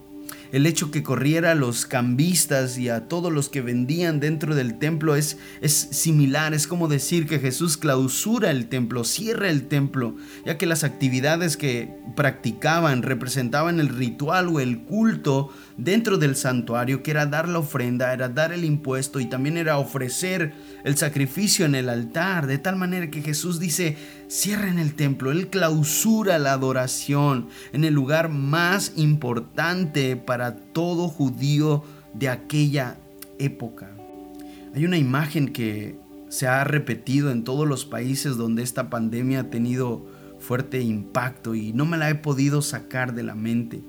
el 0.52 0.66
hecho 0.66 0.90
que 0.90 1.02
corriera 1.02 1.52
a 1.52 1.54
los 1.54 1.86
cambistas 1.86 2.76
y 2.78 2.88
a 2.88 3.08
todos 3.08 3.32
los 3.32 3.48
que 3.48 3.60
vendían 3.60 4.20
dentro 4.20 4.54
del 4.54 4.78
templo 4.78 5.14
es, 5.14 5.38
es 5.60 5.72
similar, 5.72 6.54
es 6.54 6.66
como 6.66 6.88
decir 6.88 7.26
que 7.26 7.38
Jesús 7.38 7.76
clausura 7.76 8.50
el 8.50 8.66
templo, 8.66 9.04
cierra 9.04 9.48
el 9.48 9.68
templo, 9.68 10.16
ya 10.44 10.58
que 10.58 10.66
las 10.66 10.82
actividades 10.82 11.56
que 11.56 11.94
practicaban 12.16 13.02
representaban 13.02 13.78
el 13.80 13.88
ritual 13.88 14.48
o 14.48 14.60
el 14.60 14.82
culto 14.82 15.52
dentro 15.82 16.18
del 16.18 16.36
santuario, 16.36 17.02
que 17.02 17.10
era 17.10 17.26
dar 17.26 17.48
la 17.48 17.58
ofrenda, 17.58 18.12
era 18.12 18.28
dar 18.28 18.52
el 18.52 18.64
impuesto 18.64 19.18
y 19.18 19.26
también 19.26 19.56
era 19.56 19.78
ofrecer 19.78 20.52
el 20.84 20.96
sacrificio 20.96 21.64
en 21.64 21.74
el 21.74 21.88
altar, 21.88 22.46
de 22.46 22.58
tal 22.58 22.76
manera 22.76 23.10
que 23.10 23.22
Jesús 23.22 23.58
dice, 23.58 23.96
cierren 24.28 24.78
el 24.78 24.94
templo, 24.94 25.30
Él 25.30 25.48
clausura 25.48 26.38
la 26.38 26.52
adoración 26.52 27.48
en 27.72 27.84
el 27.84 27.94
lugar 27.94 28.28
más 28.28 28.92
importante 28.96 30.16
para 30.16 30.56
todo 30.56 31.08
judío 31.08 31.82
de 32.14 32.28
aquella 32.28 32.98
época. 33.38 33.90
Hay 34.74 34.84
una 34.84 34.98
imagen 34.98 35.48
que 35.48 35.98
se 36.28 36.46
ha 36.46 36.62
repetido 36.62 37.30
en 37.30 37.42
todos 37.42 37.66
los 37.66 37.84
países 37.84 38.36
donde 38.36 38.62
esta 38.62 38.90
pandemia 38.90 39.40
ha 39.40 39.50
tenido 39.50 40.06
fuerte 40.38 40.80
impacto 40.80 41.54
y 41.54 41.72
no 41.72 41.86
me 41.86 41.98
la 41.98 42.08
he 42.10 42.14
podido 42.14 42.62
sacar 42.62 43.14
de 43.14 43.22
la 43.22 43.34
mente. 43.34 43.82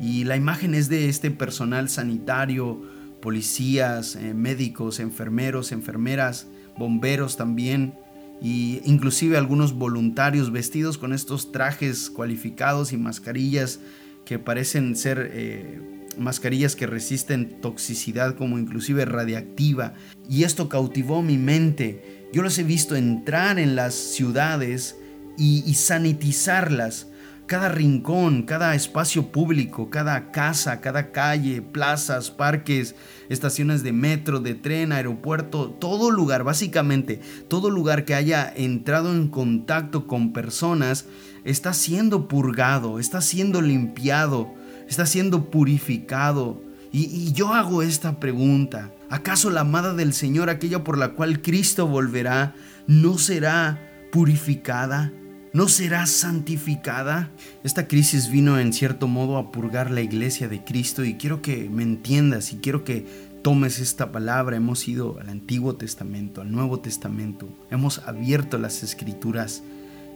Y 0.00 0.24
la 0.24 0.36
imagen 0.36 0.74
es 0.74 0.88
de 0.88 1.08
este 1.08 1.30
personal 1.30 1.90
sanitario, 1.90 2.80
policías, 3.20 4.16
eh, 4.16 4.32
médicos, 4.32 4.98
enfermeros, 4.98 5.72
enfermeras, 5.72 6.46
bomberos 6.78 7.36
también, 7.36 7.94
y 8.40 8.80
inclusive 8.84 9.36
algunos 9.36 9.74
voluntarios 9.74 10.50
vestidos 10.50 10.96
con 10.96 11.12
estos 11.12 11.52
trajes 11.52 12.08
cualificados 12.08 12.94
y 12.94 12.96
mascarillas 12.96 13.80
que 14.24 14.38
parecen 14.38 14.96
ser 14.96 15.30
eh, 15.34 15.78
mascarillas 16.16 16.74
que 16.74 16.86
resisten 16.86 17.60
toxicidad 17.60 18.36
como 18.36 18.58
inclusive 18.58 19.04
radiactiva. 19.04 19.92
Y 20.30 20.44
esto 20.44 20.70
cautivó 20.70 21.20
mi 21.22 21.36
mente. 21.36 22.26
Yo 22.32 22.40
los 22.42 22.58
he 22.58 22.62
visto 22.62 22.96
entrar 22.96 23.58
en 23.58 23.76
las 23.76 23.94
ciudades 23.94 24.96
y 25.36 25.72
sanitizarlas 25.72 27.09
cada 27.50 27.68
rincón, 27.68 28.44
cada 28.44 28.76
espacio 28.76 29.32
público, 29.32 29.90
cada 29.90 30.30
casa, 30.30 30.80
cada 30.80 31.10
calle, 31.10 31.60
plazas, 31.60 32.30
parques, 32.30 32.94
estaciones 33.28 33.82
de 33.82 33.90
metro, 33.90 34.38
de 34.38 34.54
tren, 34.54 34.92
aeropuerto, 34.92 35.68
todo 35.68 36.12
lugar, 36.12 36.44
básicamente, 36.44 37.20
todo 37.48 37.68
lugar 37.68 38.04
que 38.04 38.14
haya 38.14 38.52
entrado 38.54 39.10
en 39.10 39.26
contacto 39.26 40.06
con 40.06 40.32
personas, 40.32 41.06
está 41.42 41.72
siendo 41.72 42.28
purgado, 42.28 43.00
está 43.00 43.20
siendo 43.20 43.60
limpiado, 43.62 44.54
está 44.88 45.04
siendo 45.04 45.50
purificado. 45.50 46.62
Y, 46.92 47.32
yo 47.32 47.52
hago 47.52 47.82
esta 47.82 48.20
pregunta, 48.20 48.92
¿acaso 49.08 49.50
la 49.50 49.62
amada 49.62 49.92
del 49.94 50.12
Señor, 50.12 50.50
aquella 50.50 50.84
por 50.84 50.96
la 50.96 51.14
cual 51.14 51.42
Cristo 51.42 51.88
volverá, 51.88 52.54
no 52.86 53.18
será 53.18 54.08
purificada? 54.12 55.10
¿No 55.52 55.66
será 55.66 56.06
santificada? 56.06 57.28
Esta 57.64 57.88
crisis 57.88 58.30
vino 58.30 58.60
en 58.60 58.72
cierto 58.72 59.08
modo 59.08 59.36
a 59.36 59.50
purgar 59.50 59.90
la 59.90 60.00
iglesia 60.00 60.46
de 60.46 60.62
Cristo 60.62 61.04
y 61.04 61.14
quiero 61.14 61.42
que 61.42 61.68
me 61.68 61.82
entiendas 61.82 62.52
y 62.52 62.58
quiero 62.58 62.84
que 62.84 63.04
tomes 63.42 63.80
esta 63.80 64.12
palabra. 64.12 64.56
Hemos 64.56 64.86
ido 64.86 65.18
al 65.18 65.28
Antiguo 65.28 65.74
Testamento, 65.74 66.40
al 66.40 66.52
Nuevo 66.52 66.78
Testamento, 66.78 67.48
hemos 67.68 67.98
abierto 67.98 68.58
las 68.58 68.84
escrituras 68.84 69.64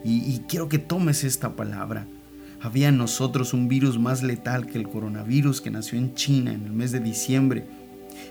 y, 0.05 0.39
quiero 0.49 0.68
que 0.68 0.78
tomes 0.78 1.24
esta 1.24 1.57
palabra. 1.57 2.07
Había 2.61 2.89
en 2.89 2.99
nosotros 2.99 3.55
un 3.55 3.66
virus 3.66 3.99
más 3.99 4.22
letal 4.22 4.66
que 4.66 4.78
el 4.78 4.89
coronavirus 4.89 5.61
que 5.61 5.72
nació 5.72 5.99
en 5.99 6.14
China 6.14 6.53
en 6.53 6.64
el 6.64 6.72
mes 6.72 6.93
de 6.93 7.01
diciembre. 7.01 7.66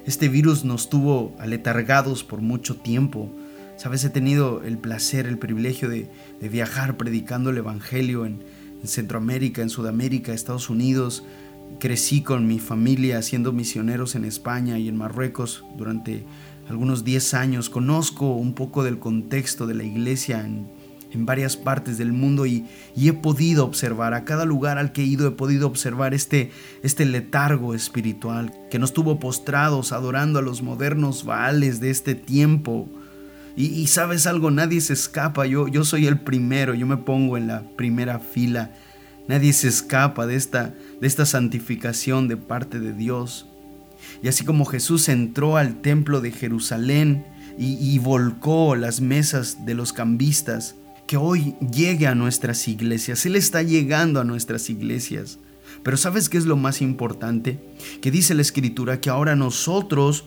Este 0.05 0.29
virus 0.29 0.63
nos 0.63 0.89
tuvo 0.89 1.35
aletargados 1.37 2.23
por 2.23 2.39
mucho 2.39 2.77
tiempo 2.77 3.29
Sabes, 3.75 4.03
he 4.03 4.09
tenido 4.09 4.61
el 4.63 4.77
placer, 4.77 5.25
el 5.25 5.37
privilegio 5.37 5.89
de, 5.89 6.09
viajar 6.41 6.95
predicando 6.95 7.49
el 7.49 7.57
Evangelio 7.57 8.25
en, 8.25 8.43
Centroamérica, 8.83 9.61
en 9.61 9.69
Sudamérica, 9.69 10.33
Estados 10.33 10.69
Unidos. 10.69 11.23
Crecí 11.79 12.21
con 12.21 12.47
mi 12.47 12.59
familia 12.59 13.21
siendo 13.21 13.51
misioneros 13.51 14.15
en 14.15 14.25
España 14.25 14.77
y 14.77 14.89
en 14.89 14.97
Marruecos 14.97 15.63
durante 15.77 16.23
algunos 16.69 17.03
10 17.03 17.33
años. 17.33 17.69
Conozco 17.69 18.35
un 18.35 18.53
poco 18.53 18.83
del 18.83 18.99
contexto 18.99 19.65
de 19.67 19.73
la 19.73 19.83
iglesia 19.83 20.41
en, 20.41 20.83
varias 21.15 21.57
partes 21.57 21.97
del 21.97 22.11
mundo 22.11 22.45
y, 22.45 22.65
he 22.95 23.13
podido 23.13 23.65
observar, 23.65 24.13
a 24.13 24.25
cada 24.25 24.45
lugar 24.45 24.77
al 24.77 24.91
que 24.91 25.01
he 25.01 25.05
ido 25.05 25.27
he 25.27 25.31
podido 25.31 25.67
observar 25.67 26.13
este, 26.13 26.51
este 26.81 27.05
letargo 27.05 27.75
espiritual 27.75 28.51
que 28.71 28.79
nos 28.79 28.93
tuvo 28.93 29.19
postrados 29.19 29.91
adorando 29.91 30.39
a 30.39 30.41
los 30.41 30.63
modernos 30.63 31.23
Baales 31.23 31.79
de 31.79 31.91
este 31.91 32.15
tiempo. 32.15 32.89
Y, 33.55 33.85
sabes 33.87 34.25
algo, 34.25 34.49
nadie 34.49 34.81
se 34.81 34.93
escapa, 34.93 35.45
yo, 35.45 35.67
yo 35.67 35.83
soy 35.83 36.07
el 36.07 36.19
primero, 36.19 36.73
yo 36.73 36.87
me 36.87 36.97
pongo 36.97 37.37
en 37.37 37.47
la 37.47 37.61
primera 37.75 38.19
fila. 38.19 38.71
Nadie 39.27 39.53
se 39.53 39.67
escapa 39.67 40.25
de 40.25 40.35
esta, 40.35 40.73
de 40.99 41.07
esta 41.07 41.25
santificación 41.25 42.27
de 42.27 42.35
parte 42.35 42.79
de 42.79 42.93
Dios. 42.93 43.47
Y 44.23 44.27
así 44.27 44.43
como 44.43 44.65
Jesús 44.65 45.07
entró 45.07 45.57
al 45.57 45.81
templo 45.81 46.19
de 46.19 46.31
Jerusalén 46.31 47.25
y, 47.57 47.75
y 47.75 47.99
volcó 47.99 48.75
las 48.75 49.01
mesas 49.01 49.65
de 49.65 49.75
los 49.75 49.93
cambistas, 49.93 50.75
que 51.05 51.17
hoy 51.17 51.55
llegue 51.59 52.07
a 52.07 52.15
nuestras 52.15 52.67
iglesias. 52.67 53.25
Él 53.27 53.35
está 53.35 53.61
llegando 53.61 54.19
a 54.19 54.23
nuestras 54.23 54.69
iglesias. 54.71 55.37
Pero 55.83 55.97
¿sabes 55.97 56.29
qué 56.29 56.37
es 56.37 56.45
lo 56.45 56.57
más 56.57 56.81
importante? 56.81 57.59
Que 58.01 58.09
dice 58.09 58.33
la 58.33 58.41
escritura 58.41 58.99
que 58.99 59.09
ahora 59.09 59.35
nosotros 59.35 60.25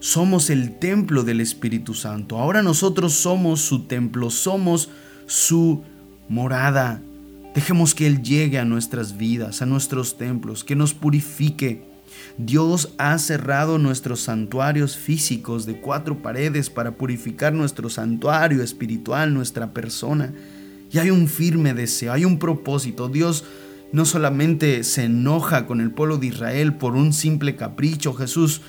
somos 0.00 0.50
el 0.50 0.78
templo 0.78 1.22
del 1.22 1.40
Espíritu 1.40 1.94
Santo. 1.94 2.38
Ahora 2.38 2.62
nosotros 2.62 3.12
somos 3.12 3.60
su 3.60 3.84
templo, 3.84 4.30
somos 4.30 4.90
su 5.26 5.84
morada. 6.28 7.00
Dejemos 7.54 7.94
que 7.94 8.06
Él 8.06 8.22
llegue 8.22 8.58
a 8.58 8.64
nuestras 8.64 9.16
vidas, 9.16 9.62
a 9.62 9.66
nuestros 9.66 10.16
templos, 10.16 10.64
que 10.64 10.76
nos 10.76 10.94
purifique, 10.94 11.88
Dios 12.38 12.94
ha 12.98 13.18
cerrado 13.18 13.78
nuestros 13.78 14.20
santuarios 14.20 14.96
físicos 14.96 15.66
de 15.66 15.80
cuatro 15.80 16.22
paredes 16.22 16.70
para 16.70 16.92
purificar 16.92 17.52
nuestro 17.52 17.90
santuario 17.90 18.62
espiritual, 18.62 19.34
nuestra 19.34 19.72
persona. 19.72 20.32
Y 20.92 20.98
hay 20.98 21.10
un 21.10 21.28
firme 21.28 21.74
deseo, 21.74 22.12
hay 22.12 22.24
un 22.24 22.38
propósito. 22.38 23.08
Dios 23.08 23.44
no 23.92 24.04
solamente 24.04 24.84
se 24.84 25.04
enoja 25.04 25.66
con 25.66 25.80
el 25.80 25.90
pueblo 25.90 26.16
de 26.18 26.28
Israel 26.28 26.74
por 26.74 26.94
un 26.94 27.12
simple 27.12 27.56
capricho. 27.56 28.14
Jesús 28.14 28.62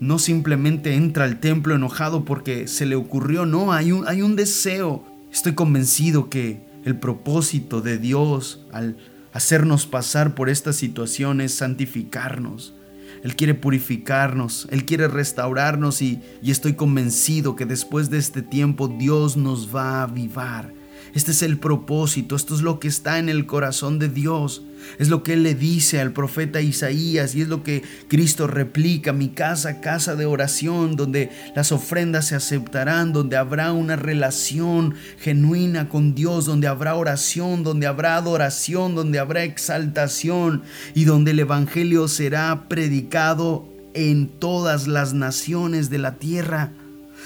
no 0.00 0.18
simplemente 0.18 0.94
entra 0.94 1.24
al 1.24 1.40
templo 1.40 1.74
enojado 1.74 2.24
porque 2.24 2.68
se 2.68 2.86
le 2.86 2.96
ocurrió, 2.96 3.46
no, 3.46 3.72
hay 3.72 3.92
un, 3.92 4.06
hay 4.06 4.22
un 4.22 4.36
deseo. 4.36 5.04
Estoy 5.32 5.54
convencido 5.54 6.28
que 6.28 6.60
el 6.84 6.98
propósito 6.98 7.80
de 7.80 7.98
Dios 7.98 8.64
al 8.72 8.96
hacernos 9.32 9.84
pasar 9.84 10.34
por 10.34 10.48
esta 10.48 10.72
situación 10.72 11.42
es 11.42 11.52
santificarnos. 11.52 12.74
Él 13.22 13.36
quiere 13.36 13.54
purificarnos, 13.54 14.66
Él 14.70 14.84
quiere 14.84 15.08
restaurarnos 15.08 16.00
y, 16.00 16.22
estoy 16.42 16.74
convencido 16.74 17.56
que 17.56 17.66
después 17.66 18.08
de 18.08 18.18
este 18.18 18.40
tiempo 18.40 18.88
Dios 18.88 19.36
nos 19.36 19.74
va 19.74 20.00
a 20.00 20.02
avivar. 20.04 20.72
Este 21.14 21.30
es 21.32 21.42
el 21.42 21.58
propósito, 21.58 22.36
esto 22.36 22.54
es 22.54 22.62
lo 22.62 22.78
que 22.78 22.88
está 22.88 23.18
en 23.18 23.28
el 23.28 23.46
corazón 23.46 23.98
de 23.98 24.08
Dios. 24.08 24.62
Es 24.98 25.08
lo 25.08 25.22
que 25.22 25.32
Él 25.34 25.42
le 25.42 25.54
dice 25.54 26.00
al 26.00 26.12
profeta 26.12 26.60
Isaías 26.60 27.34
y 27.34 27.42
es 27.42 27.48
lo 27.48 27.62
que 27.62 27.82
Cristo 28.08 28.46
replica, 28.46 29.12
mi 29.12 29.28
casa, 29.28 29.80
casa 29.80 30.14
de 30.14 30.26
oración, 30.26 30.96
donde 30.96 31.30
las 31.54 31.72
ofrendas 31.72 32.26
se 32.26 32.34
aceptarán, 32.34 33.12
donde 33.12 33.36
habrá 33.36 33.72
una 33.72 33.96
relación 33.96 34.94
genuina 35.18 35.88
con 35.88 36.14
Dios, 36.14 36.46
donde 36.46 36.68
habrá 36.68 36.94
oración, 36.94 37.62
donde 37.62 37.86
habrá 37.86 38.16
adoración, 38.16 38.94
donde 38.94 39.18
habrá 39.18 39.44
exaltación 39.44 40.62
y 40.94 41.04
donde 41.04 41.32
el 41.32 41.40
Evangelio 41.40 42.08
será 42.08 42.68
predicado 42.68 43.68
en 43.94 44.28
todas 44.28 44.86
las 44.86 45.14
naciones 45.14 45.90
de 45.90 45.98
la 45.98 46.16
tierra. 46.16 46.72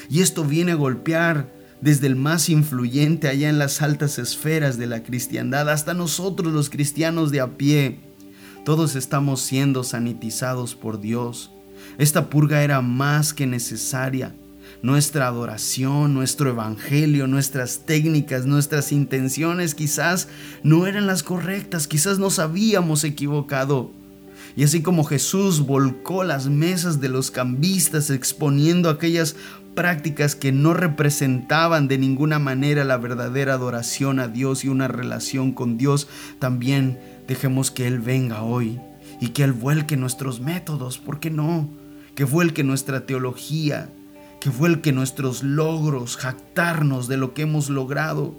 Y 0.09 0.23
esto 0.23 0.45
viene 0.45 0.73
a 0.73 0.77
golpear 0.77 1.60
desde 1.81 2.07
el 2.07 2.17
más 2.17 2.49
influyente 2.49 3.29
allá 3.29 3.49
en 3.49 3.59
las 3.59 3.83
altas 3.83 4.19
esferas 4.19 4.79
de 4.79 4.87
la 4.87 5.03
cristiandad 5.03 5.69
hasta 5.71 5.95
nosotros 5.95 6.53
los 6.53 6.71
cristianos 6.71 7.31
de 7.31 7.41
a 7.41 7.57
pie. 7.57 8.01
Todos 8.65 8.97
estamos 8.97 9.41
siendo 9.41 9.85
sanitizados 9.85 10.75
por 10.75 11.01
Dios. 11.01 11.51
Esta 11.99 12.29
purga 12.29 12.63
era 12.63 12.83
más 12.83 13.33
que 13.33 13.47
necesaria. 13.47 14.35
Nuestra 14.83 15.27
adoración, 15.27 16.15
nuestro 16.15 16.51
evangelio, 16.51 17.27
nuestras 17.27 17.81
técnicas, 17.87 18.47
nuestras 18.47 18.93
intenciones 18.93 19.75
quizás 19.75 20.29
no 20.63 20.87
eran 20.87 21.07
las 21.07 21.23
correctas, 21.23 21.87
quizás 21.87 22.19
nos 22.19 22.39
habíamos 22.39 23.05
equivocado. 23.05 23.91
Y 24.57 24.65
así 24.65 24.83
como 24.83 25.05
Jesús 25.05 25.61
volcó 25.61 26.25
las 26.25 26.49
mesas 26.49 27.01
de 27.01 27.09
los 27.09 27.31
cambistas 27.31 28.11
exponiendo 28.11 28.89
aquellas 28.91 29.37
prácticas 29.81 30.37
que 30.37 30.53
no 30.53 30.75
representaban 30.75 31.89
de 31.89 31.97
ninguna 31.97 32.39
manera 32.39 32.85
la 32.85 32.99
verdadera 32.99 33.55
adoración 33.55 34.21
a 34.21 34.29
Dios 34.29 34.63
y 34.63 34.69
una 34.69 34.89
relación 34.89 35.53
con 35.53 35.79
Dios, 35.79 36.07
también 36.39 36.99
dejemos 37.27 37.71
que 37.71 37.87
Él 37.87 37.99
venga 37.99 38.43
hoy 38.43 38.79
y 39.23 39.29
que 39.29 39.43
Él 39.43 39.53
vuelque 39.53 39.97
nuestros 39.97 40.39
métodos, 40.41 40.99
¿por 40.99 41.19
qué 41.19 41.31
no? 41.31 41.67
Que 42.15 42.25
vuelque 42.25 42.63
nuestra 42.63 43.07
teología, 43.07 43.89
que 44.39 44.51
vuelque 44.51 44.93
nuestros 44.93 45.43
logros, 45.43 46.19
jactarnos 46.19 47.09
de 47.09 47.17
lo 47.17 47.33
que 47.33 47.41
hemos 47.41 47.71
logrado, 47.71 48.37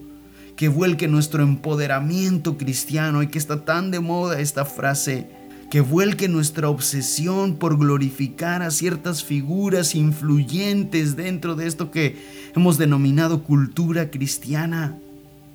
que 0.55 0.67
vuelque 0.67 1.07
nuestro 1.07 1.41
empoderamiento 1.41 2.55
cristiano 2.55 3.23
y 3.23 3.29
que 3.29 3.39
está 3.39 3.65
tan 3.65 3.89
de 3.89 3.99
moda 3.99 4.39
esta 4.39 4.63
frase, 4.63 5.27
que 5.71 5.79
vuelque 5.79 6.27
nuestra 6.27 6.67
obsesión 6.67 7.55
por 7.55 7.77
glorificar 7.77 8.61
a 8.61 8.71
ciertas 8.71 9.23
figuras 9.23 9.95
influyentes 9.95 11.15
dentro 11.15 11.55
de 11.55 11.65
esto 11.65 11.91
que 11.91 12.17
hemos 12.53 12.77
denominado 12.77 13.43
cultura 13.43 14.11
cristiana. 14.11 14.99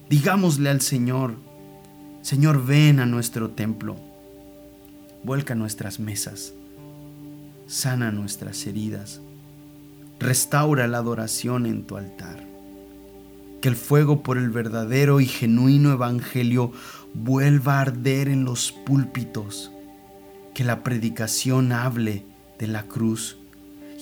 Digámosle 0.08 0.70
al 0.70 0.80
Señor, 0.80 1.34
Señor, 2.22 2.64
ven 2.64 2.98
a 2.98 3.04
nuestro 3.04 3.50
templo, 3.50 3.96
vuelca 5.22 5.54
nuestras 5.54 6.00
mesas, 6.00 6.54
sana 7.66 8.10
nuestras 8.10 8.66
heridas, 8.66 9.20
restaura 10.18 10.88
la 10.88 10.96
adoración 10.96 11.66
en 11.66 11.84
tu 11.84 11.98
altar. 11.98 12.42
Que 13.60 13.68
el 13.68 13.76
fuego 13.76 14.22
por 14.22 14.38
el 14.38 14.48
verdadero 14.48 15.20
y 15.20 15.26
genuino 15.26 15.92
Evangelio 15.92 16.72
vuelva 17.12 17.74
a 17.74 17.80
arder 17.82 18.28
en 18.28 18.46
los 18.46 18.72
púlpitos 18.72 19.72
que 20.57 20.64
la 20.64 20.82
predicación 20.82 21.70
hable 21.70 22.24
de 22.59 22.66
la 22.66 22.84
cruz 22.84 23.36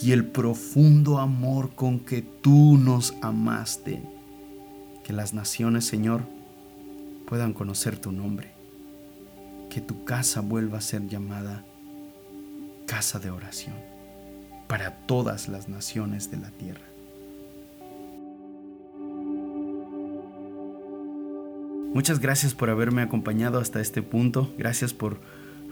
y 0.01 0.13
el 0.13 0.25
profundo 0.25 1.19
amor 1.19 1.75
con 1.75 1.99
que 1.99 2.23
tú 2.23 2.79
nos 2.79 3.13
amaste. 3.23 4.01
Que 5.03 5.13
las 5.13 5.35
naciones, 5.35 5.85
Señor, 5.85 6.23
puedan 7.27 7.55
conocer 7.55 7.99
tu 7.99 8.13
nombre. 8.13 8.53
Que 9.69 9.81
tu 9.81 10.05
casa 10.05 10.43
vuelva 10.43 10.79
a 10.79 10.81
ser 10.81 11.09
llamada 11.09 11.65
casa 12.87 13.19
de 13.19 13.33
oración 13.33 13.75
para 14.69 14.93
todas 15.09 15.49
las 15.49 15.69
naciones 15.69 16.31
de 16.31 16.37
la 16.37 16.51
tierra. 16.51 16.87
Muchas 21.93 22.21
gracias 22.21 22.55
por 22.55 22.71
haberme 22.71 23.03
acompañado 23.03 23.59
hasta 23.59 23.81
este 23.81 24.03
punto. 24.03 24.55
Gracias 24.57 24.95
por 24.95 25.19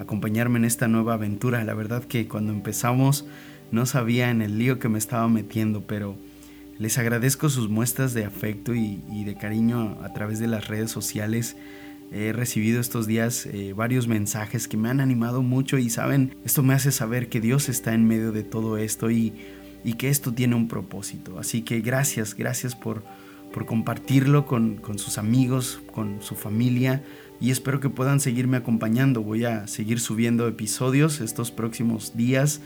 acompañarme 0.03 0.59
en 0.59 0.65
esta 0.65 0.89
nueva 0.89 1.15
aventura. 1.15 1.65
La 1.65 1.75
verdad 1.75 2.05
que 2.05 2.29
cuando 2.29 2.53
empezamos 2.53 3.25
no 3.71 3.87
sabía 3.87 4.31
en 4.31 4.43
el 4.43 4.59
lío 4.59 4.79
que 4.79 4.89
me 4.89 4.99
estaba 4.99 5.29
metiendo, 5.29 5.87
pero 5.87 6.17
les 6.79 6.99
agradezco 6.99 7.49
sus 7.49 7.69
muestras 7.69 8.13
de 8.15 8.25
afecto 8.25 8.75
y, 8.75 9.25
de 9.25 9.35
cariño 9.35 9.99
a 10.03 10.13
través 10.13 10.39
de 10.39 10.49
las 10.49 10.69
redes 10.69 10.91
sociales. 10.91 11.57
He 12.13 12.33
recibido 12.33 12.81
estos 12.81 13.07
días 13.07 13.47
eh, 13.47 13.73
varios 13.75 14.07
mensajes 14.07 14.69
que 14.69 14.77
me 14.77 14.91
han 14.91 15.01
animado 15.01 15.43
mucho 15.43 15.79
y 15.79 15.89
saben, 15.89 16.37
esto 16.45 16.63
me 16.63 16.75
hace 16.75 16.93
saber 16.93 17.29
que 17.31 17.41
Dios 17.41 17.71
está 17.71 17.95
en 17.95 18.07
medio 18.07 18.33
de 18.33 18.43
todo 18.43 18.77
esto 18.77 19.11
y, 19.11 19.33
y 19.83 19.95
que 19.95 20.11
esto 20.11 20.35
tiene 20.35 20.55
un 20.55 20.69
propósito. 20.69 21.39
Así 21.39 21.63
que 21.63 21.81
gracias, 21.81 22.35
gracias 22.35 22.77
por, 22.77 23.03
por 23.55 23.65
compartirlo 23.65 24.45
con, 24.45 24.77
con 24.77 24.99
sus 24.99 25.17
amigos, 25.17 25.81
con 25.95 26.21
su 26.21 26.35
familia 26.35 27.03
y 27.43 27.51
espero 27.51 27.81
que 27.81 27.91
puedan 27.91 28.21
seguirme 28.21 28.57
acompañando. 28.57 29.21
Voy 29.21 29.45
a 29.45 29.67
seguir 29.67 29.99
subiendo 29.99 30.47
episodios 30.47 31.21
estos 31.21 31.51
próximos 31.51 32.17
días, 32.17 32.61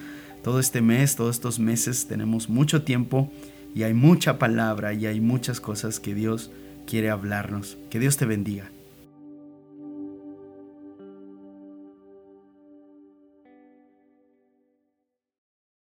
todo 0.44 0.60
este 0.60 0.82
mes, 0.82 1.16
todos 1.16 1.36
estos 1.36 1.58
meses. 1.58 2.06
Tenemos 2.06 2.50
mucho 2.50 2.82
tiempo 2.82 3.32
y 3.74 3.84
hay 3.84 3.94
mucha 3.94 4.38
palabra 4.38 4.92
y 4.92 5.06
hay 5.06 5.18
muchas 5.18 5.60
cosas 5.62 5.98
que 5.98 6.14
Dios 6.14 6.50
quiere 6.86 7.08
hablarnos. 7.08 7.78
Que 7.88 7.98
Dios 7.98 8.18
te 8.18 8.26
bendiga. 8.26 8.70